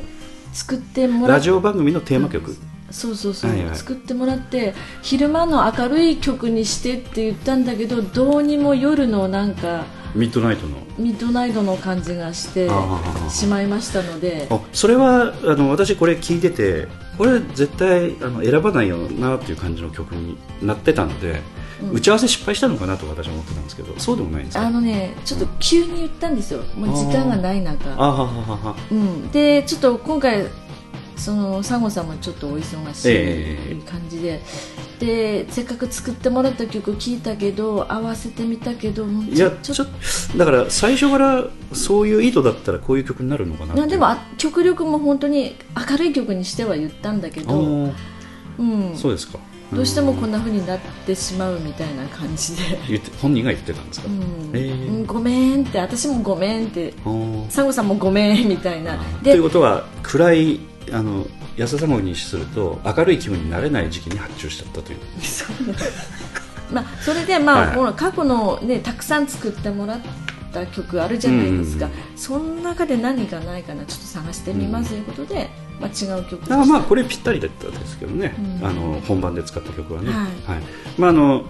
[0.53, 2.57] 作ってもらっラジオ番組のテーマ曲、
[2.91, 3.77] そうそうそう、はいはい。
[3.77, 9.85] 作ってもらって昼間の明るい曲にしてって言ったんだけどどうにも夜のなんか
[10.15, 10.77] ミッドナイトの。
[10.99, 13.31] ミッドナイトの感じがしてあー。
[13.31, 14.49] しまいましたので。
[14.51, 21.37] あそれはあの私これ聞いててこれ絶対あの選ばないよなっていう感じの曲になってたので、うん
[21.93, 24.67] 打ち合わせ失敗したのかなと私は思ってたんですけどそうでもないんですか？
[24.67, 26.63] あのねちょっと急に言ったんですよ。
[26.77, 27.91] もう時間がない中。
[27.93, 28.77] あはははは。
[28.91, 30.47] うん、でちょっと今回
[31.17, 33.73] そのサンゴさんもちょっとお忙しええ。
[33.75, 34.41] い感じで、
[35.01, 39.89] でせっかく作ってもらった曲聴いたけど合わせてみたけどいやちょっ
[40.33, 40.39] と。
[40.39, 45.57] だから最初からそういう意図だったらこういう曲になるのかなでもあ極力も本当に
[45.91, 47.93] 明るい曲にしては言ったんだけあど、ー。
[48.59, 49.39] うん、そうですか
[49.73, 54.51] どうしてもこんな風になってしまうみたいな感じで、言って本人が言ってたんですか、うん。
[54.55, 54.89] えー。
[54.89, 56.95] うんごめんって私もごめんって。
[57.51, 58.99] サンゴさんもごめんみたいな。
[59.23, 61.27] ということは暗いあの
[61.57, 64.99] 安田さんにすると明るい気分になれない時期に発注しちゃったという。
[66.73, 67.95] まあ、それで、まあはい。
[67.95, 70.01] 過去の、ね、たくさん作ってもらっ
[70.53, 71.93] た曲あるじゃないですか、うん。
[72.15, 74.91] その中で何かないかなちょっと探してみます。
[74.91, 75.49] ということで、
[75.81, 78.67] まあ、違う曲あまあこれぴったりだったんですけどね、うん。
[78.67, 80.31] あの本番で使った曲はね、はい。
[80.99, 81.45] まあ、あの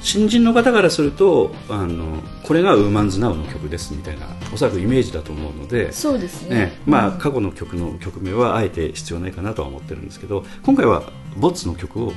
[0.00, 6.56] 新人の方からするとあのこれがウーマンズナウの曲ですみたいなおそらくイメージだと思うので、そうですね。
[6.56, 7.18] ねまあ、うん。
[7.18, 11.02] 過去の曲の曲名はあえて必要ないかなとは思ってるんですけど今回は
[11.36, 12.12] ボッツの曲を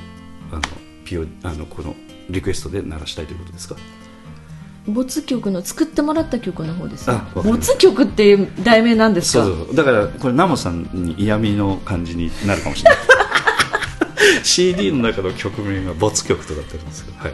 [0.52, 0.62] あの
[1.04, 1.94] ピオあのこの
[2.28, 3.76] リクエストで鳴らしたいということですか？
[4.86, 9.44] 没曲の作ってもらった曲の方ですね没曲っていう題名なんですか？
[9.44, 9.76] そうそうそう。
[9.76, 13.00] だからこれナモさんに嫌味の感じになるかもしれない
[14.42, 17.00] CD の中の曲名が没曲となってるんです。
[17.00, 17.32] よはい。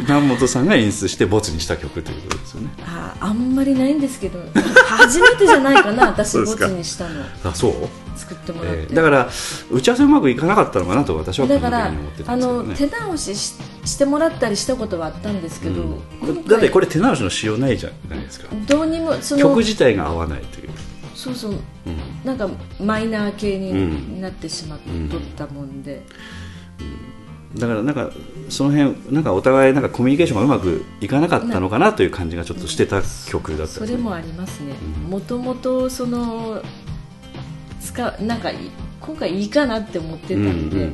[0.00, 2.70] 南本さんが演出して没にした曲ということですよね。
[2.84, 4.38] ああんまりないんですけど
[4.86, 6.66] 初めてじゃないかな私 そうですか。
[6.66, 9.28] 没にしたのあそう、作ってもらって、えーだから
[9.70, 13.54] 打ち合わせうまくいかなかったのかなと私はだからに思ってたあの手直しし
[13.84, 15.82] してもらったりしたことはあったんですけど、
[16.22, 16.44] うん。
[16.46, 18.46] だってこれ手直しのしようないじゃないですか。
[18.66, 20.70] どうにもその曲自体が合わないという、
[21.24, 21.52] そうそう。
[21.52, 21.58] うん。
[22.24, 22.48] なんか
[22.80, 24.78] マイナー系うんになってしまっ
[25.10, 26.02] とったもんで、
[27.56, 28.10] だからなんか
[28.48, 33.86] その辺なんかお互いなんかコミュニケーションがうまくいかなかったのかなという感じがちょっとしてた曲だったね。
[33.86, 34.74] それもありますね。
[35.04, 35.10] うん。
[35.10, 36.62] もともとその
[37.80, 38.56] 使うなんかい
[39.00, 40.90] 今回いいかなって思ってたんで、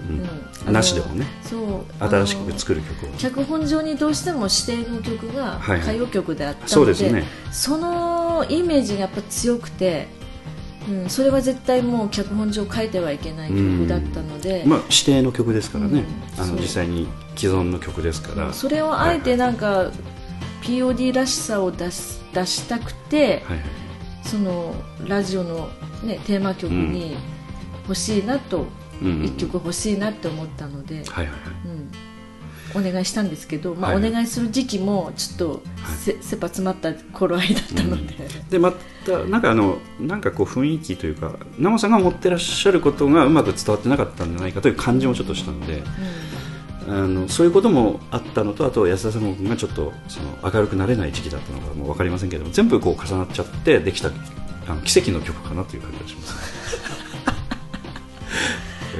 [0.71, 1.27] なしでもね。
[1.43, 1.85] そう。
[2.01, 3.09] 新しく作る曲を。
[3.17, 5.81] 脚本上にどうしても指定の曲がはいはい。
[5.81, 7.25] 歌謡曲であったので,、そうですね。
[7.53, 10.09] そのイメージがやっぱ強くて、
[10.89, 16.05] うん、それは絶対もう脚本上書いてはいけない曲だったので、まあ、指定の曲ですからね、
[16.39, 18.53] あの実際に既存の曲ですから。
[18.53, 19.91] それをあえてなんか
[20.63, 23.67] POD らしさを出し出したくてはいはい。
[24.23, 24.75] その
[25.07, 25.69] ラジオの、
[26.05, 27.17] ね、テーマ曲に
[27.83, 28.67] 欲しいなと、
[29.03, 29.25] うん。
[29.25, 31.31] 一曲欲しいなって思ったので、はいはいはい。
[31.65, 31.80] うん、
[32.75, 34.03] お願いしたんですけど、まあはい。
[34.03, 35.63] はいお願いする時期もちょっと
[35.99, 38.15] せ、切羽詰まった頃合いだったので、
[38.51, 38.73] でま
[39.05, 45.83] たなんかあのなんかこう雰囲気というか生さんが持ってらっしゃることがうまく伝わってなかったんじゃないかという感じもちょっとしたので、
[46.89, 54.11] あのそういうこともあったのとあと安田さんがちょっとその明るくなれない時期だったのかもう分かりませんけども全部こう重なっちゃってできた
[54.67, 56.50] あの奇跡の曲かなという感じがします。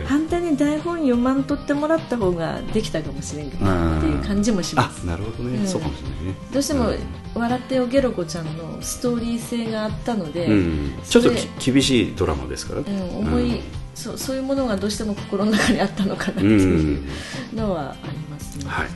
[0.07, 3.99] 反対に台本読まんとってもらった方ができたかもしれんけどうん。
[3.99, 5.67] っていう感じもしまあすなるほどね、うん。
[5.67, 6.35] そうかもしれないね。
[6.53, 6.99] どうしてもうん
[7.35, 11.31] 「笑ってよゲロコちゃん」のストーリー性があったので、うん、ちょっと
[11.65, 13.61] 厳しいドラマですから、うん、思い、うん。
[13.95, 17.09] そうそういうものがどうしても心の中にあったのかなってういうん。
[17.55, 18.87] のはありますね、はい。
[18.87, 18.93] うん。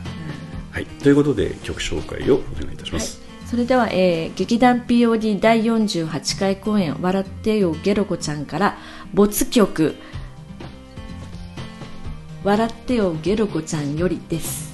[0.72, 8.76] はい、ということで曲紹介をお願いいたします、それでは、えー劇団 POD 第48回公演「笑ってよゲロコちゃん」から
[9.12, 9.94] 没曲
[12.44, 14.73] 「笑ってよゲロコちゃん」よりです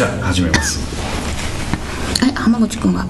[0.00, 0.80] じゃあ始めます。
[2.26, 3.04] え浜口くんは？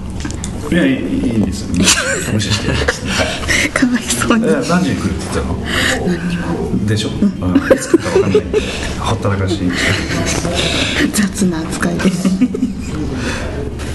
[0.69, 0.97] いやいいい
[1.35, 1.69] いんです
[2.33, 3.69] 無視して、はい。
[3.69, 4.45] かわいそうに。
[4.45, 5.65] え何時に来るって言ったの？
[6.05, 6.85] 何にも。
[6.85, 8.43] でしょ、うん、いつ来るか分かんない。
[8.99, 9.71] ほったらかしに。
[11.13, 12.11] 雑な扱いで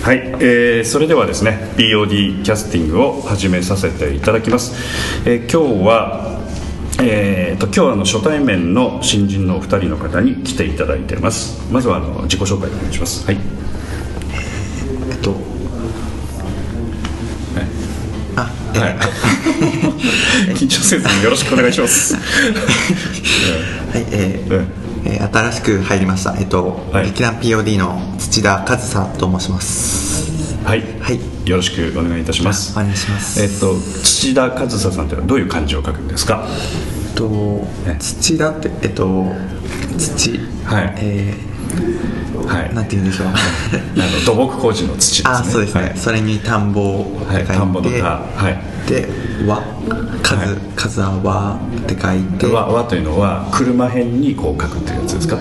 [0.02, 4.72] はい、えーそれではですね POD キャスティングを始めさせていただきます、
[5.26, 6.40] えー今日は
[6.98, 11.70] えーと今日はあの初対面の新人のお二人の方に来ていただいています。
[11.72, 13.26] まずはあの自己紹介お願いします。
[13.26, 13.38] はい。
[15.10, 15.34] えっと。
[18.36, 18.78] あえ。
[18.78, 18.96] はい。
[20.56, 22.14] 緊張せずによろしくお願いします。
[22.16, 22.20] は
[23.98, 24.54] いえー。
[24.54, 24.66] うん
[25.04, 26.34] えー新しく入りました。
[26.38, 27.06] えっと、はい。
[27.06, 30.56] 劇団 POD の土田和沙と申します。
[30.64, 32.72] はい、はいよろしくお願いいたします。
[32.72, 33.40] お願いします。
[33.40, 36.44] えっと土田和沙さんというのはどういう漢字を書くんですか？
[37.08, 39.32] えっとえ土田ってえっと
[39.96, 40.40] 土。
[40.64, 40.94] はい。
[40.98, 41.34] え
[42.46, 42.70] はい。
[42.70, 43.26] ー、なんて言うんでしょう。
[43.32, 45.30] あの土木工事の土ですね。
[45.30, 45.92] あそうですね、はい。
[45.96, 48.90] それに田んぼをはいって書いて、田んぼの田はい。
[48.90, 49.08] で
[49.46, 49.62] 和
[50.22, 50.48] 数、はい。
[50.76, 52.46] 数は和って書いて。
[52.46, 55.36] 和和というのは車辺にこう書くっていうやつですか？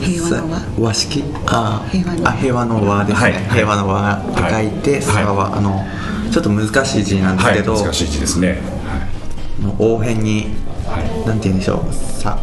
[0.00, 1.24] 平和の輪和式？
[1.46, 3.34] あ平和のあ平和の和ですね、はい。
[3.50, 5.02] 平和の和って書いて、はい。
[5.02, 5.84] さはあの
[6.30, 7.56] ちょっと難しい字なんですはい。
[7.56, 8.58] けど、難しい字ですね。
[9.62, 10.48] あの応変に、
[10.86, 11.28] はい。
[11.28, 11.94] なんて言うんでしょう。
[11.94, 12.38] さ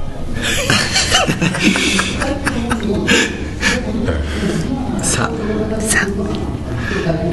[5.01, 5.31] さ
[5.79, 6.05] さ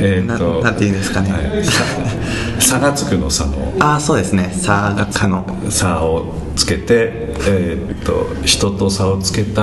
[0.01, 1.33] えーっとななんて言うんですかね。
[1.33, 1.65] はい。
[1.65, 1.85] さ
[2.61, 3.75] 差がつくの差の。
[3.81, 4.51] あそうですね。
[4.55, 5.45] さがかの。
[5.71, 9.61] 差をつけて、えーっと人と差をつけた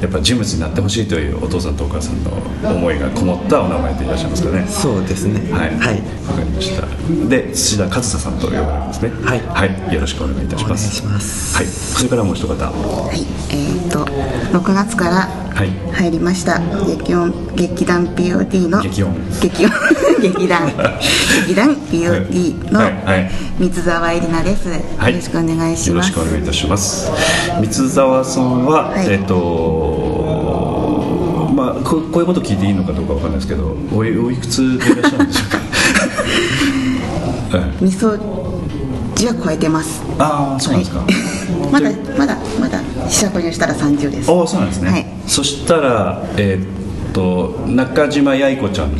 [0.00, 2.30] やっぱ人物になってほしいというお父さんとお母さんの
[2.70, 4.66] 思いがこもったお名前でいらっしゃいますかね。
[4.66, 5.52] そうですね。
[5.52, 6.86] はい、はい、わかりました。
[7.28, 9.10] で土田和沙さんと呼ばれますね。
[9.24, 9.40] はい。
[9.40, 11.04] はい、よろしくお願いいたします。
[11.04, 11.56] お願いします。
[11.56, 12.54] はい、それからもう一方。
[12.54, 13.20] はい。
[13.50, 14.04] えー、と
[14.58, 16.58] 6月からはい入りました。
[16.86, 19.14] 劇音劇団 POD の劇音。
[19.40, 19.72] 劇音。
[20.22, 20.72] 劇団。
[21.46, 22.92] 劇団 POD のはい。
[23.04, 23.30] はい。
[23.58, 24.68] 三沢えりなです、
[24.98, 25.12] はい。
[25.12, 27.10] よろしくお願いしよろますしくお願いいたします。
[27.60, 29.06] 三沢さんは、はい。
[29.08, 30.40] えっ、と
[31.54, 35.50] まあここういうこと聞いていいのかどうかわかんないですけどおいおいくつでいらっしゃるんでしょう
[37.50, 37.58] か？
[37.58, 37.84] はい。
[37.84, 38.18] 味噌
[39.16, 40.02] 字は超えてます。
[40.18, 41.02] ああそうなんですか、
[41.70, 44.30] まだまだまだ四捨五入したら30です。
[44.30, 48.92] ああそうなんですね、はいそしたらえーっと中島八重子ちゃん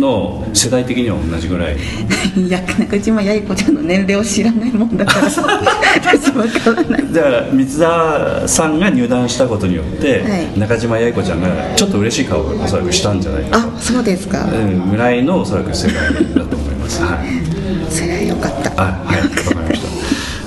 [0.00, 1.76] の世代的には同じぐらい。
[1.76, 1.78] い
[2.50, 5.28] や中島八重子ちゃんの年齢を知らないもんだから。
[5.30, 7.12] 私わからない。
[7.12, 10.58] だから三沢さんが入団したことによって、はい。
[10.58, 13.68] 中島八重子ちゃんがちょっと嬉しい顔をおそらくしたんじゃないかと。
[13.68, 14.44] あそうですか。
[14.44, 15.94] うんぐらいのおそらく世代
[16.34, 17.02] だと思います。
[17.02, 17.90] はい。
[17.90, 18.72] それはよかった。
[18.76, 19.57] あ、はい。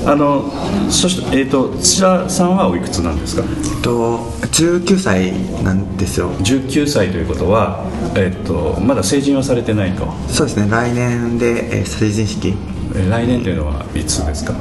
[0.06, 0.52] あの、
[0.90, 3.44] そして、えっ、と、土田さんはおいくつなんですか？
[3.44, 4.18] えっと
[4.52, 5.32] 19歳
[5.64, 7.86] なんですよ19歳ということは、
[8.16, 10.08] えっ、と、まだ成人はされてないと。
[10.28, 12.54] そうですね来年で、えー成人式
[12.96, 14.54] え来年というのはいつですか？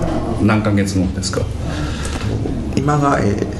[0.43, 1.41] 何ヶ月後ですか？
[2.77, 3.60] 今がえー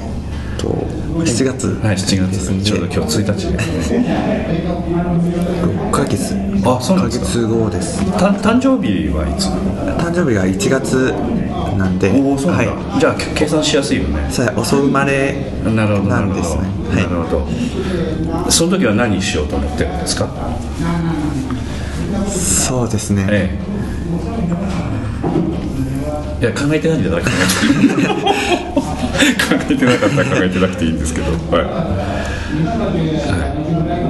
[0.61, 0.67] と。
[0.69, 1.79] 7月。
[1.81, 2.65] はい、7ですん月、で。
[2.65, 4.63] ちょうど今日1日ですね。
[5.89, 6.35] 6ヶ月。
[6.63, 7.25] あそうなんですか。
[7.25, 8.05] 6ヶ月後です。
[8.17, 9.47] た誕生日はいつ？
[9.47, 11.13] 誕生日が1月
[11.77, 12.11] なんで。
[12.11, 12.71] おお、そうなんだ。
[12.71, 14.29] はじゃあ、け計算しやすいよね。
[14.55, 16.63] 遅生まれなるほどなるほどなんですね
[16.95, 17.29] なるほ
[18.45, 18.51] ど。
[18.51, 20.29] その時は何しようと思ってるんですか？
[22.27, 23.71] そうですね、ええ
[26.41, 27.35] いや考えてないんじゃなくて考
[29.69, 31.31] えてなかったら考えてなくていいんですけど。
[31.31, 31.65] はい、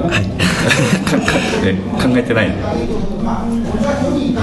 [0.08, 0.24] はい。
[2.02, 2.48] 考えてない？
[2.50, 2.72] のは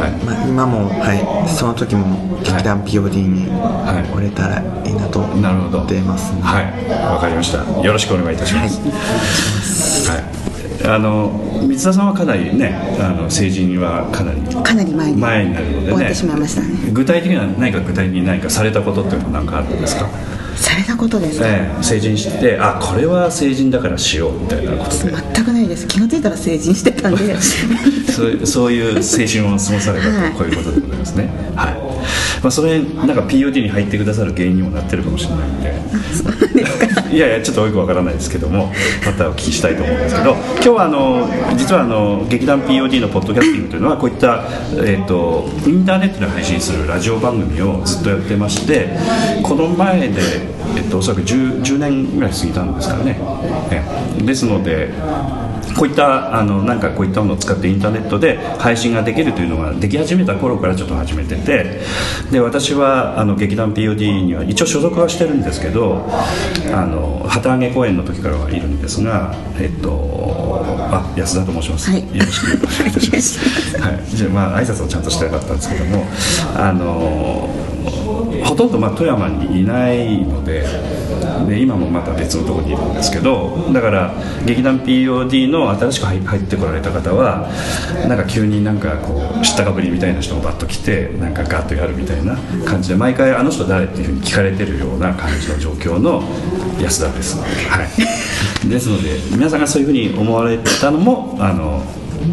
[0.08, 0.12] い。
[0.24, 4.14] まあ、今も、はい、その時も劇団 POD にはい。
[4.16, 6.66] 折れたらいいなとなるほど思ってますねはい。
[7.12, 7.66] わかりました。
[7.82, 8.80] よろしくお願いいたします。
[10.12, 10.24] はい、
[10.86, 11.30] あの
[11.68, 16.92] 三田さんはかなりねあの成人はかなりかなり前に前になるのでね終わってしまいましたね。
[16.92, 20.10] 具体的には何か具体的に何かされたことっていうのは何かあるんですか、
[20.56, 25.12] されたことですか、ええ成人してあこれは成人だからしようみたいなことで。
[25.34, 25.88] 全くないです。
[25.88, 27.36] 気が付いたら成人してたんで。
[28.12, 30.32] そうそういう青春を過ごされたと、はい。
[30.32, 31.30] こういうことでございますね。
[31.56, 31.90] はい
[32.42, 35.80] まあそれなんか POD に入ってくださる原因にもなってるかもしれないんで。
[37.12, 38.72] いやいやちょっとよくわからないですけども
[39.04, 40.34] またお聞きしたいと思うんですけど。
[40.34, 41.28] 今日はあの
[41.58, 48.90] 実はあの劇団 POD のポッドキャスティングというのはこういった、えー、とインターネットで配信するラジオ番組をずっとやってまして
[49.44, 50.22] この前で、
[50.76, 53.20] えっとおそらく 10, 10年ぐらい過ぎたんですかね、
[53.72, 53.84] え
[54.20, 54.24] え。
[54.24, 54.92] ですので
[55.78, 61.80] こういったあのなんかこういったものを使ってインターネットで配信ができるというのができ始めた頃からちょっと始めてて
[62.32, 66.06] で私はあの劇団 POD には一応所属はしてるんですけど
[66.74, 70.10] あの旗揚げ公演の時からはいるんですがえっと
[70.92, 72.02] あ安田と申します、はい。
[72.02, 73.78] よろしくお願いいたします。
[73.78, 76.06] はい、じゃあまあ挨拶をちゃんとしたかったんですけども
[76.56, 77.50] あの
[78.44, 80.66] ほとんどまあ富山にいないので
[81.48, 84.14] で今もまた別のとこにいるんですけどだから
[84.46, 87.50] 劇団 POD の新しく入ってこられた方は
[88.08, 96.24] なんか急になんかこう知ったかぶりみたいな人がバッと来てなんかガッとやるみたいな感じで毎回あの人誰っていうふうに聞かれてるような感じの状況の
[96.82, 97.84] 安田です、は
[98.66, 101.82] い、ですので皆さんがそういうふうに思われたのもあの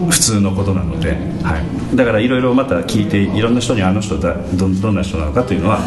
[0.09, 1.59] 普通のことなので、は
[1.93, 5.81] い、だからいろいろまた聞いていろんな人にあの人だどどんな人なのかというのは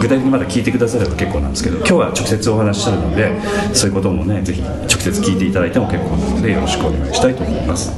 [0.00, 3.32] 具体的にまだ聞いてくだされば結構なんですけど今日は直接お話しするので
[3.74, 7.92] そういうこともねぜひ直接聞いていただいても結構なのでよろしくお願いしたいと思います。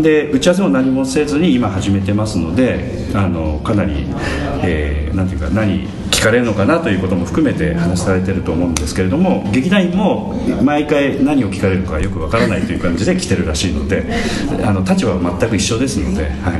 [0.00, 4.06] で打ち合わせも何もせずに今始めてますのであのかなり、
[4.64, 14.06] えーなんていうか何聞かれるのかなということも含めて話されてると思うんですけれども劇団員も毎回何を聞かれるかよくわからないという感じで来てるらしいので
[14.64, 16.52] あの立場は全く一緒ですので、は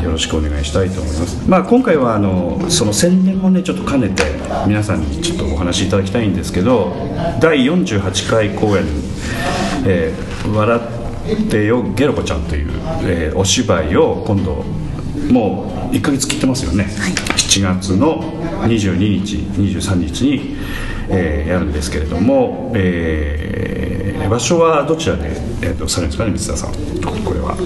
[0.00, 4.24] い、よろしくお願いしたいと思います、まあ、今回はあのその宣伝もねちょっと兼ねて
[4.66, 6.92] 皆さんにちょっとお話しいただきたいんですけど
[7.40, 8.84] 第48回公演
[9.86, 12.70] 「えー笑ってよゲロコちゃん」という、
[13.04, 14.64] えーお芝居を今度
[15.30, 16.86] もう1ヶ月切ってますよね、
[17.36, 18.22] 7月の
[18.64, 20.56] 22日23日に、
[21.08, 23.80] えーやるんですけれども、えー
[24.30, 25.28] 場所はどちらで、
[25.60, 27.24] えー、とされるんですかね三田さん。
[27.24, 27.56] これは。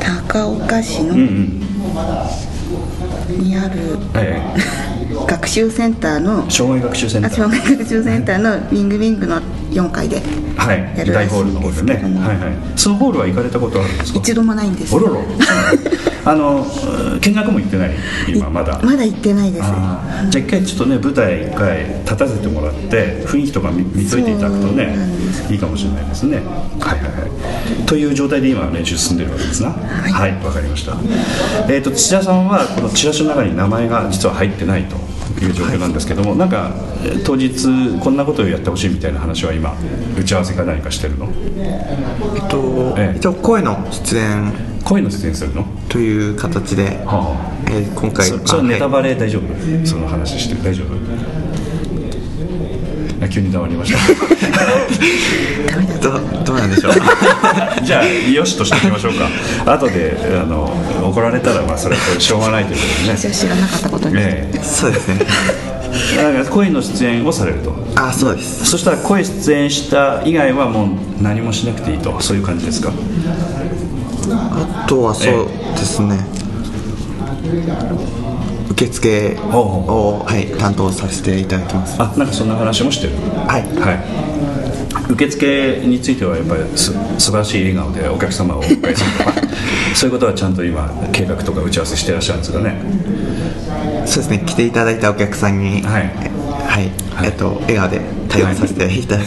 [0.00, 1.14] 高岡市の。
[1.14, 2.57] うんうん
[3.32, 3.74] にある
[4.14, 4.40] え
[5.26, 7.30] 学習センターのー障害学習センター。
[7.32, 10.22] あ障害学習センターのウィングウィングの4階で
[10.56, 10.78] はい。
[10.96, 11.82] やるらしい大ホールの方でね。
[11.82, 12.20] んですけども。
[12.20, 12.52] はいはい。
[12.76, 14.18] そのホールは行かれたことあるんですか？
[14.20, 14.94] 一度もないんです。
[14.94, 15.22] おろろ。
[16.24, 16.66] あの
[17.20, 17.90] 見学も行ってない？
[18.28, 18.80] 今まだ。
[18.82, 19.64] まだ行ってないです。
[19.64, 20.02] じゃ
[20.34, 24.94] あ一回ちょっとね舞台一回立たせてもらって雰囲気とか見見といていただくとね
[25.50, 26.36] いいかもしれないですね。
[26.36, 27.26] はいはいは
[27.82, 27.86] い。
[27.86, 29.70] という状態で今練習進んでるわけですな。
[29.70, 30.32] はい。
[30.44, 30.96] わ、かりました。
[31.72, 34.96] えっ、と土田さんはこのチラシの中に名前が実は入ってないと
[35.44, 36.72] いう状況なんですけども、なんか
[37.04, 39.74] えー当日こんなことをやってほしいみたいな話は今
[40.18, 41.28] 打ち合わせか何かしてるの？
[41.56, 43.18] えっと、ええ。
[43.18, 44.52] 一応声の出演。
[44.84, 45.66] 声の出演するの？
[45.88, 47.16] という形で、はあ。
[47.18, 49.86] はあえー今回そそれあネタバレ大丈夫？
[49.86, 50.94] その話して大丈夫？
[50.94, 50.96] あ
[53.28, 53.98] 急に黙りました。
[56.00, 56.12] ど
[56.44, 56.92] どうなんでしょう。
[57.84, 59.14] じゃあよしとしておきましょう
[59.64, 59.72] か。
[59.74, 60.70] 後であの
[61.04, 63.16] 怒られたらまあそれはしょうがないということでね。
[63.18, 64.48] 私は知らなかったことに、え。
[64.62, 65.18] そうですね。
[66.50, 67.74] 声の出演をされると。
[67.96, 68.64] あそうです。
[68.64, 70.88] そしたら声出演した以外はもう
[71.22, 72.92] 何もしなくていいとそういう感じですか？
[74.30, 76.18] あとはそうですね、
[78.78, 82.00] 受付を、はい、担当させていただきます。
[82.00, 83.14] あなんかそんな話もしてる？
[83.48, 83.62] はい。
[83.80, 85.12] はい。
[85.12, 89.32] 受付についてはやっぱりす素晴らしい笑顔でお客様をお迎えするとか。
[89.96, 92.80] そういうことはちゃんと今計画とか打ち合わせしてらっしゃるんですかね？
[94.06, 94.42] そうですね。
[94.46, 96.02] 来ていただいたお客さんにはい。
[96.02, 97.26] はい、はい。
[97.26, 99.26] えっと笑顔で対応させていただき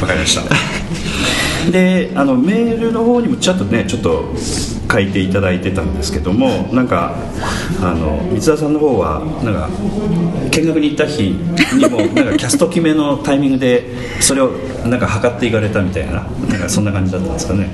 [0.00, 1.70] わかりました。
[1.70, 4.34] であのメールの方にもちょっとねちょっと
[4.90, 7.14] 書いていただいてたんですけどもなんか
[7.80, 9.68] あの三田さんの方はなんか
[10.50, 13.84] 見学に行った日にもなんかキャスト決めのタイミングで
[14.20, 14.50] それを
[14.86, 17.70] なんか測っていかれたみたいななんかそんな感じだったんですかね。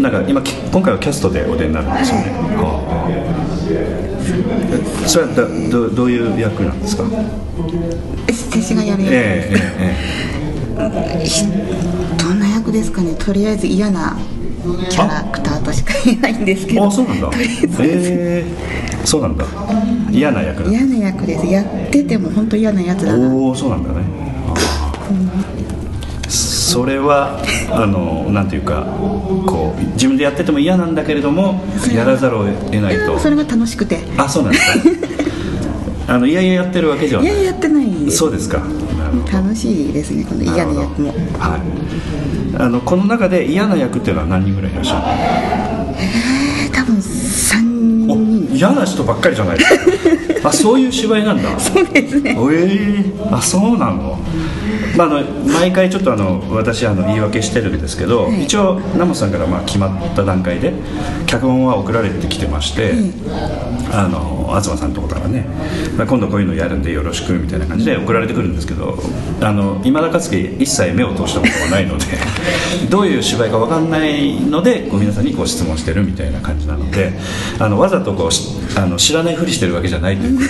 [0.00, 3.06] なんか今き今回はキャストでお出になるんですよね、は
[5.04, 7.04] あ、それはだどどういう役なんですか？
[8.50, 9.96] 私がやるやつ、ええ
[10.78, 10.82] え
[12.18, 13.14] どんな役ですかね。
[13.18, 14.16] とりあえず嫌な
[14.90, 16.84] キャラクターとしか言えないんですけど。
[16.84, 17.30] えあそうなんだ。
[17.38, 17.82] えず。
[17.82, 19.44] ええそうなんだ。
[20.10, 21.46] 嫌な役嫌な役です。
[21.46, 23.34] やってても本当嫌なやつだな。
[23.34, 23.96] おおそうなんだね。
[24.48, 27.38] あーそれは
[27.70, 28.86] あのなんていうか
[29.46, 31.60] こう自分でやってても嫌なんだけれども
[31.94, 33.18] やらざるを得ないと。
[33.18, 33.98] それが楽しくて。
[34.16, 37.32] あそうなんですかあのいやいややってるわけじゃない。
[37.32, 38.62] いややってないそうですか
[39.30, 41.08] 楽しいですねこの嫌な役も。
[41.38, 41.60] はい。
[42.62, 45.00] あのこの中で嫌な役っていうのは何人ぐらいいらっしゃる
[45.98, 46.41] えー多分3の？
[46.41, 46.41] お人
[48.52, 50.48] 嫌な人ばっかりじゃないですか。
[50.48, 51.58] あそういう芝居なんだ。
[51.58, 52.30] そうですね。
[52.30, 52.34] え。
[52.34, 54.18] ー、あそうなの,、
[54.96, 60.72] まあ、あの毎回ちょっとあの私あの言い訳してるんですけど、一応ナモさんからまあ決まった段階で
[61.26, 62.94] 脚本は送られてきてまして、
[63.92, 65.46] あの東さんのとこからね、
[65.96, 68.98] まあ、今度こういうのやるんでよろしくみたいな感じで送られてくるんですけど
[69.40, 72.04] あの未だかつて一切目を通したことがないので
[72.90, 77.12] どういう芝居か分かんないのでこう皆さんにこう質問してるみたいな感じなので
[77.58, 78.41] あのわざとこうし
[78.76, 80.44] あの知らないふりしてるわけじゃないというこ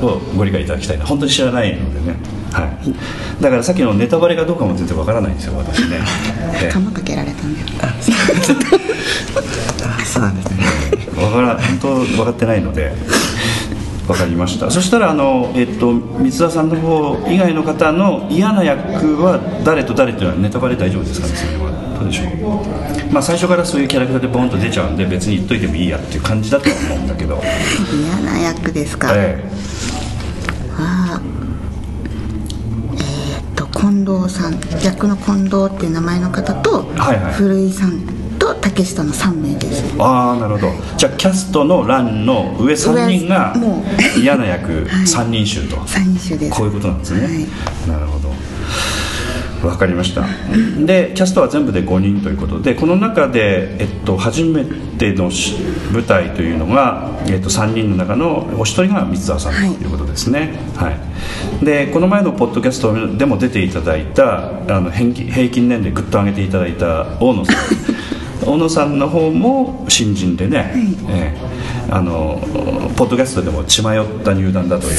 [0.00, 1.04] とをご理解いただきたいな。
[1.06, 2.16] 本当に知らないのでね、
[2.52, 5.98] はい、だからさっきのネタバレがどうかも全然分からないんですよ私ね、
[6.62, 6.72] ええ。
[6.72, 7.66] 釜かけられたんだよ。
[7.82, 8.16] あそう。
[10.20, 10.64] なんですね。
[11.22, 12.92] わから本当分かってないので
[14.06, 14.70] 分かりました。
[14.70, 21.34] そしたらあの、えっと、三田さんの方以外の方の嫌な役は誰と誰っていうのはネタバレ大丈夫ですかね？
[21.34, 21.72] それは。
[21.98, 22.24] どうでしょ
[23.08, 23.12] う？
[23.12, 27.42] まあ最初からそういうキャラクターでボンと出ちゃうんで別に言っといてもいいやっていう感じだとは思うんだけど。
[27.92, 29.42] 嫌な役ですか、え
[30.76, 31.20] は
[32.94, 34.60] えーっと近藤さん。
[34.82, 37.32] 逆の近藤っていう名前の方と、はいはい。
[37.34, 38.06] 古井さん
[38.54, 40.72] と竹下の3名ですえああなるほど。
[40.96, 43.54] じゃあキャストの欄の上3人が
[44.18, 45.04] 嫌な役 はい。
[45.04, 46.52] 3人衆と、3人衆です。
[46.52, 47.30] こういうことなんですね、はい。
[47.88, 48.26] なるほど。
[49.66, 50.22] わかりました。
[50.84, 55.54] でキャストは全部で5人ということでこの中で、えっと、初めてのし
[55.92, 59.70] 舞台というのが、えっと、3人の中のお一人が三沢さんとはい。
[59.72, 61.64] いうことですね、はい。
[61.64, 67.56] でこの前のポッドキャストでも出ていただいたあの平均平均年齢ぐっと上げていただいた大野さん
[68.44, 70.72] 大野さんの方も新人でね、
[71.08, 71.56] ええ
[71.88, 72.40] あの
[72.96, 74.96] ポッドキャストでも血迷った入団だという。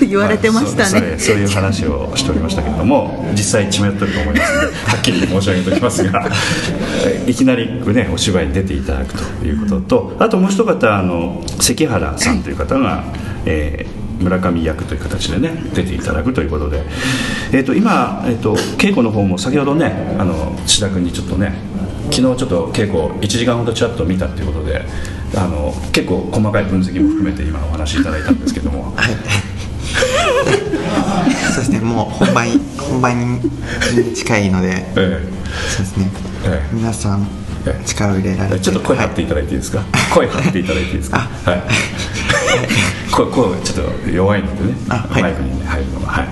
[0.06, 1.08] 言われてましたね。
[1.08, 6.28] はいそうそれそういう話をしておりましたけれども実際血迷ってると思いますので はっきり申し上げておきますが。
[7.26, 13.04] いきなり、ね、お芝居に出ていただくということとあともう一方あの関原さんという方が、
[13.46, 16.82] えー村上役という形でね出ていただくということで、
[17.52, 21.52] えー、と今、えー、と稽古の方も先ほどねあの志田君にちょっとね
[22.10, 24.82] 昨日ちょっと稽古1時間ほどちらっと見たということで
[25.34, 28.92] あの結構細かい分析も含めて今お話しいただいたんですけども。
[28.96, 29.06] はい。
[31.52, 31.80] そうですね。
[31.80, 32.46] もう本番
[32.78, 35.26] 本番に近いのでえ
[35.70, 36.10] そうですね、
[36.44, 36.74] ええ。
[36.74, 37.26] 皆さん
[37.66, 37.84] ええ。
[37.84, 38.56] 力を入れられて。
[38.56, 39.82] えちょっと声張っていただいていいですか、
[40.14, 41.18] 声張っていただいていいですか？
[41.44, 41.62] はい。
[43.10, 46.28] 声声ちょっと弱いのでね、マイクに、ね、入るのがはい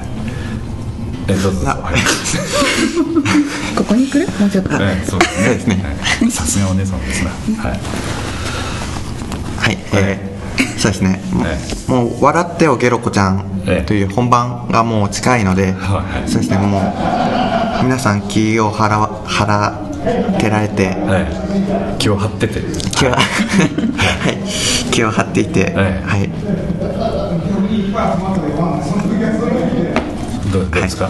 [1.28, 1.50] えどうぞ。
[1.52, 1.94] どうぞ、あはい。
[3.76, 4.28] ここに来る？
[4.38, 5.44] もうちょっと、ええそうですね。
[5.46, 5.84] そうですね。
[6.20, 6.30] はい。
[6.30, 7.70] さすがお姉さんですねはい。
[9.58, 10.34] はい、えー
[10.78, 11.58] そうですね、もうえ
[11.90, 16.28] もう「笑ってよゲロ子ちゃんええ」という本番がもう近いので、はいはい。
[16.30, 16.58] そうですね。
[16.58, 16.78] も
[17.80, 21.26] う皆さん気を払わ払ってられてはい。
[21.98, 22.60] 気を張ってて。
[22.90, 23.20] 気をはい。
[24.90, 26.28] 気を張っていて、ええはい
[30.60, 31.08] どうですか、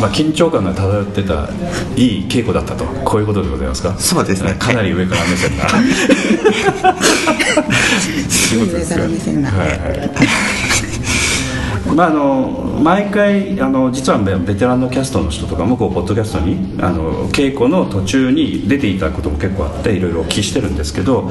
[0.00, 1.48] まあ緊張感が漂ってた
[1.96, 2.84] いい稽古だったと。
[3.04, 3.94] こういうことでございますか？
[3.98, 4.54] そうですね。
[4.58, 5.64] かなり上から目線な
[8.28, 10.10] すごい上から目線な、はいはい
[11.94, 21.30] まあ、あの毎回あの実はベベテランのキャストの人とかもこうポッドキャストにあの稽古の途中に出ていただくことも結構あっていろいろお聞きしてるんですけど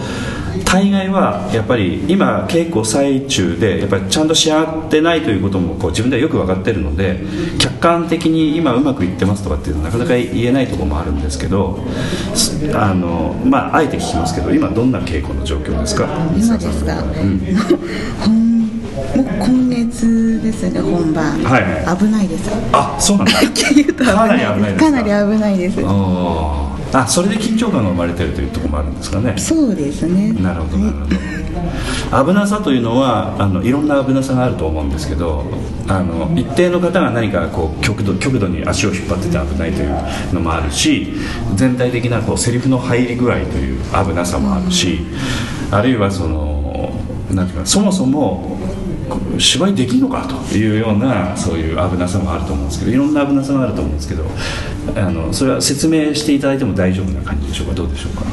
[0.66, 7.22] 大概はやっぱり今稽古最中でやっぱりちゃんと仕上がってないということもこう自分ではよく分かってるので
[7.60, 11.80] 客観的に今うまくいってますとかっていうのはなかなか言えないところもあるんですけど
[12.34, 16.08] すあの、まあ、あえて聞きますけど今どんな稽古の状況ですか？
[16.36, 17.40] 今ですか、うん。
[18.20, 18.57] 本
[19.16, 21.64] もう今月ですね本番、はい。
[21.86, 22.50] はい危ないです。
[22.74, 23.34] あそうなんだ。
[24.06, 24.86] かなり危ないですか？
[24.86, 25.06] かなり
[25.36, 25.80] 危ないです。
[26.94, 29.34] あそれで緊張感が生まれてるというところもあるんですかね？
[29.38, 30.34] そうですね。
[30.42, 32.26] なるほどなるほど。
[32.26, 35.44] 危なさというのはあのいろんな危なさがあると思うんですけど
[35.88, 39.90] あの一定の方が何かこう極度極度に足を引っ張ってて危ないという
[40.34, 41.14] のもあるし
[41.56, 45.00] 全体的なこうセリフの入り具合という危なさもあるし、
[45.72, 46.90] あるいはその
[47.34, 48.57] なんていうかそもそも
[49.40, 54.24] 芝居できるのかというようなそういう危なさもあると思うんですけどいろんな危なさがあると思うんですけど
[54.96, 57.74] あのそれは説明していただいても大丈夫な感じでしょうか？
[57.74, 58.24] どうでしょうか？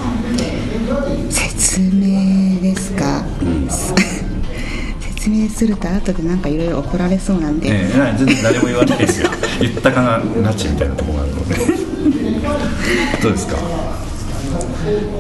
[1.30, 3.24] 説明ですか、
[5.00, 9.30] 説明すると後でなんかいろいろ怒られそうなんで、え全然誰も言わないですよ。
[9.60, 11.54] 言ったかがなちみたいなところがあるので。
[13.22, 13.56] どうですか？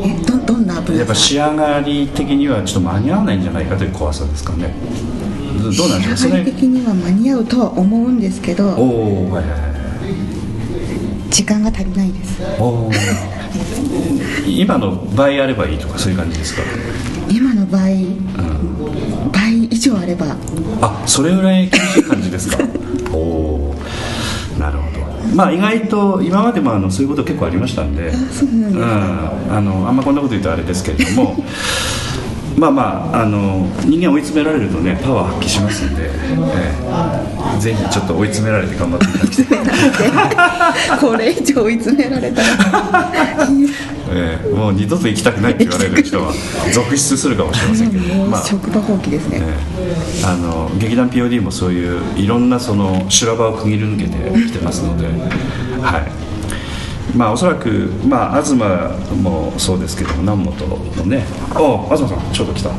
[0.04, 0.94] えどどんな危なさ？
[0.98, 4.74] やっぱ仕上がり的にはちょっと間に合わないんじゃないかという怖さですかね
[5.62, 9.74] どどうなんでしょうそれ仕上がり的には間に合うとは思うんですけおどおはいはいはい。
[11.30, 12.40] 時間が足りないです。
[12.60, 12.94] おー。
[14.46, 16.62] 今の倍あればいいとかそういう感じですか、
[17.28, 17.82] 今の場合
[19.32, 20.36] 倍以上あれば。
[20.80, 22.58] あそれぐらい厳しい感じですか？
[23.12, 23.74] おお
[24.58, 25.04] なるほど。
[25.34, 28.08] まあ意外と今までもあのそういうこと結構ありましたんで。
[28.08, 28.12] う
[28.78, 28.82] ん。
[29.50, 31.36] あのあんまこんなこと言うとあれですけれども
[32.64, 36.10] まあまああの人間追い詰められるとねパワー発揮しますんで、え
[37.58, 37.60] え。
[37.60, 40.98] ぜひちょっと追い詰められて頑張っていただきたい。
[40.98, 43.10] これ以上追い詰められたら。
[44.12, 44.48] ええ。
[44.48, 46.32] もう二度と行きたくないって言われる人は
[46.72, 49.58] 続出するかもしれませんけど、まあ職場放棄ですね、え
[50.22, 50.24] え。
[50.24, 55.06] あの劇団 POD もそういういろんなその修羅場を区切り抜けてきてますので、
[55.82, 56.23] はい
[57.16, 57.68] まあ、おそらく、
[58.08, 61.24] まあ、東もそうですけど南本もね。
[61.54, 62.70] お東さんちょうど来た。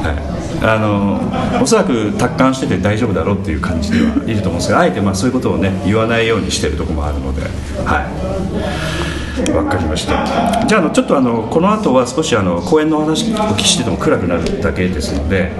[0.00, 1.20] はい、あの
[1.62, 7.42] おそらく達観してて大丈夫だろうっていう感じではいると思うんですがあえてまあそういうことをね言わないようにしてるとこもあるので
[7.84, 9.52] はい。
[9.52, 10.64] わかりました。
[10.66, 15.52] じゃあのちょっとあのこの後は少しあの公演のお話お聞きしてても暗くなるだけですので、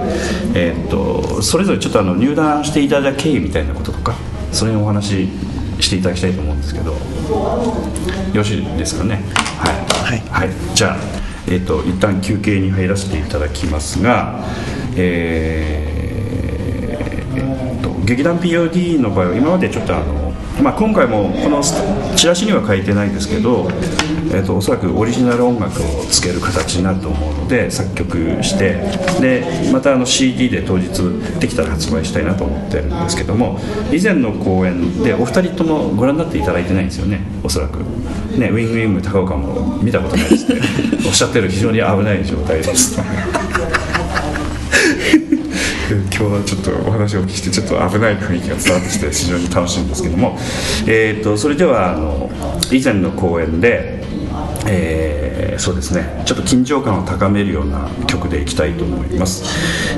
[0.53, 4.15] えーっとそれぞれちょっとあの入団していただいた経緯みたいなこととか
[4.51, 5.29] それにお話
[5.81, 6.91] ししていただきたいと思うんですけど。
[6.91, 6.97] よ
[8.35, 9.19] ろしいですかね？
[9.57, 10.49] はい、はい。
[10.73, 10.97] じゃあ、
[11.47, 14.45] えーっと一旦休憩に入らせていただきますが
[14.95, 21.61] えーえっと劇団 POD の場合は今までちょっとあの、まあ、今回もこの
[22.15, 23.69] チラシには書いてないですけど、
[24.33, 28.75] えっとおそらくオリジナル音楽をつける形になると思うので作曲して
[29.19, 30.89] でまたあの CD で当日
[31.39, 33.59] できたら発売したいなと思ってるんですけども
[33.91, 37.79] 以前の公演でお二人ともご覧になっていただいてないんですよねおそらく。
[38.37, 40.61] ね、ウィングウィング高岡も見たことないですって
[41.07, 42.97] おっしゃってる非常に危ない状態です。
[45.91, 50.37] 今日はちょっとお話をお聞きしてちょっと危ない雰囲気が伝わってきて非常に楽しいんですけども、
[50.87, 52.31] えー、とそれではあの
[52.71, 54.00] 以前の公演で、
[54.67, 56.23] えーそうですね。
[56.25, 59.43] ちょっと緊張感を高めるような曲でいきたいと思います、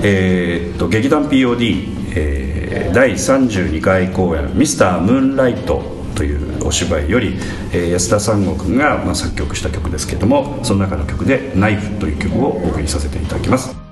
[0.03, 5.82] えー、と劇団 POD、えー第32回公演「ミスタームーンライト」
[6.16, 7.39] というお芝居より、
[7.72, 13.83] えー安田三悟君が、まあ、作曲した曲ですけどもその中の曲で「ナイフ」という曲をお送りさせていただきます。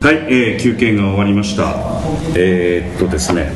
[0.00, 1.74] はい、えー休憩が終わりました。
[2.36, 3.50] えーっとですね、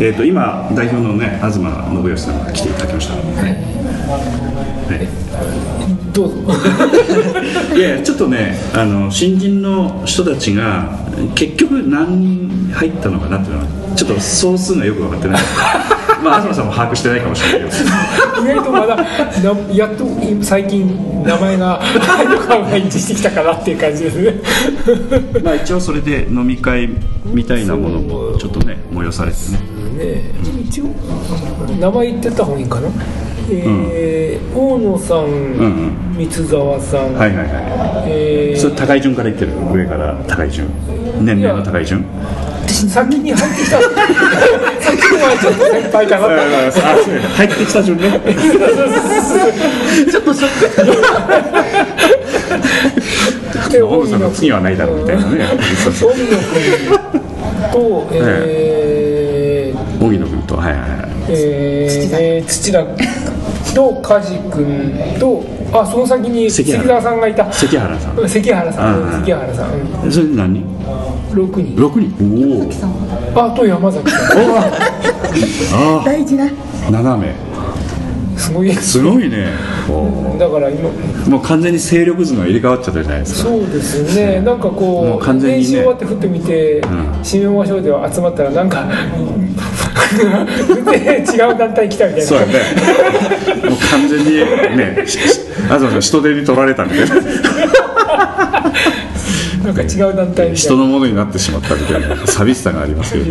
[0.00, 3.14] えーっと今代表のね東信義さんが来ていただきました。
[3.14, 3.80] はい。
[6.12, 6.34] どうぞ
[7.76, 10.98] いやいやちょっとねあの新人の人たちが
[11.36, 15.40] 結局何人入ったのかなっていうのはちょっと総数がよく分かってない。
[16.22, 17.82] まあ東さんも把握してないかもしれないけど。
[18.40, 19.04] 意外とまだな
[19.72, 20.06] やっと
[20.40, 21.80] 最近名前が
[22.32, 24.34] とかが一致してきたかなっていう感じですね。
[25.44, 26.88] まあ一応それで飲み会
[27.24, 29.36] みたいなものもちょっとね催されて
[29.98, 30.14] ね。
[30.14, 30.22] ね
[30.68, 30.84] 一応
[31.78, 32.88] 名前言ってた方がいいかな。
[33.50, 37.46] えー大野さん、ん三沢さん、はいはいはい。
[38.08, 38.60] えー。
[38.60, 39.52] それ高い順から言ってる。
[39.72, 40.68] 上から高い順
[41.20, 42.04] 年齢の高い順
[42.66, 43.76] 先に入ってきた。
[43.76, 43.82] は
[45.40, 48.10] ちょっと先輩かな入ってきた順ね
[50.10, 50.50] ちょっとショッ
[53.66, 53.70] ク。
[53.70, 55.46] で大野さんの次はないだろうみたいなね
[57.72, 62.84] とえー荻野君とはいはいはいえー、土田
[63.74, 67.50] と梶君とあその先に関澤さんがいた。
[67.52, 68.18] 関原さん。
[68.18, 69.22] うん関原さん。
[69.22, 70.04] 関原さん。
[70.04, 70.54] うんそれで何？
[70.54, 70.66] 人
[71.32, 71.76] 6人。
[71.76, 73.34] 6人？
[73.34, 73.46] おお。
[73.46, 74.38] あと山崎さん。
[75.74, 76.44] あ 大事な。
[76.44, 76.48] あ
[76.90, 77.34] 7名
[78.36, 78.72] すごい。
[78.72, 79.48] すごいね。
[79.88, 80.88] おだから今。
[80.88, 83.50] ーもう完全に勢力図が入れ替わっちゃったじゃないですか。
[83.50, 84.40] そうですね。
[84.40, 85.62] なんかもこうう完全にね。
[85.62, 86.82] 練習終わって振ってみて、ん。
[87.22, 88.86] 締めましょうでは集まったらなんか
[90.10, 92.52] 全然違う団体来たみたいなそうやね。
[93.68, 94.34] もう完全に
[94.76, 95.28] ね東
[95.68, 97.14] さん人手に取られたみたいな。
[99.64, 103.24] なんか違う団体人のものになってしまったみたいな寂しさがありますけど。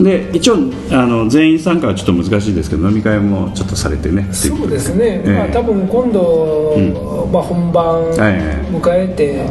[0.00, 0.54] で一応
[0.92, 4.28] あの全員参加はちょっと難しいですけど飲み会もちょっとされてね。
[4.30, 5.32] そうですね、ええ。
[5.32, 6.76] まあ、多分今度、
[7.32, 8.32] まあ、本番はいはい。
[8.70, 9.44] 迎えて、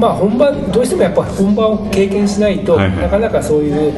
[0.00, 2.98] まあ、本番どうしてもやっぱ本番を経験しないと、はいはい。
[3.02, 3.94] なかなかそういう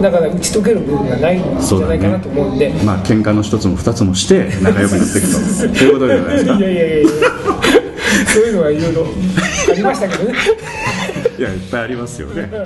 [0.00, 5.38] なかなか打ち解ける部分がないんじゃないかなと思うんで、まあ喧嘩の一つも二つもして仲良くなっていくと。
[5.38, 6.54] そういうことじゃないですか。
[6.54, 7.08] いやいやいやいや。
[8.28, 9.06] そういうのはいろいろ
[9.70, 10.34] ありましたけどね。
[11.38, 12.50] いやいっぱいありますよね。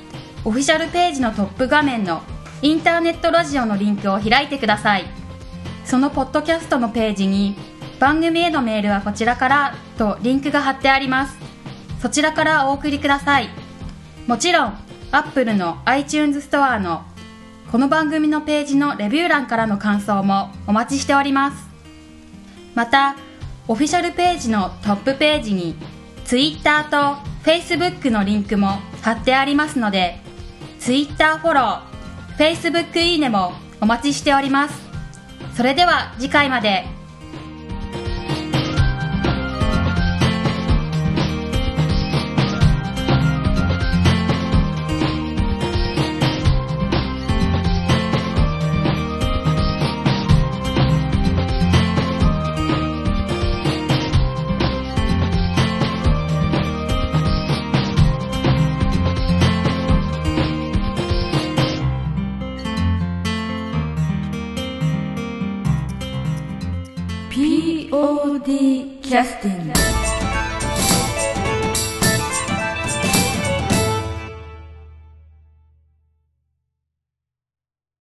[0.44, 2.20] オフィシャルページのトップ画面の
[2.60, 5.06] インターネットラジオのリンクを開いてください。
[5.86, 7.56] そのポッドキャストのページに
[7.98, 11.38] 番組へのメールはこちらからとリンクが貼ってあります。
[12.02, 13.48] そちらからお送りください。
[14.26, 14.78] もちろん
[15.14, 17.02] Apple の iTunes ストアの
[17.70, 21.68] この番組のページのレビュー欄からの感想もお待ちしております。
[22.74, 23.16] また
[23.68, 25.76] オフィシャルページのトップページに
[26.24, 26.96] Twitter と
[27.44, 28.68] Facebook のリンクも
[29.02, 30.18] 貼ってありますので
[30.78, 31.82] Twitter フォロー
[32.38, 33.52] Facebook いいねも
[33.82, 34.80] お待ちしております。
[35.54, 37.01] それでは次回まで。
[69.12, 69.61] Justin.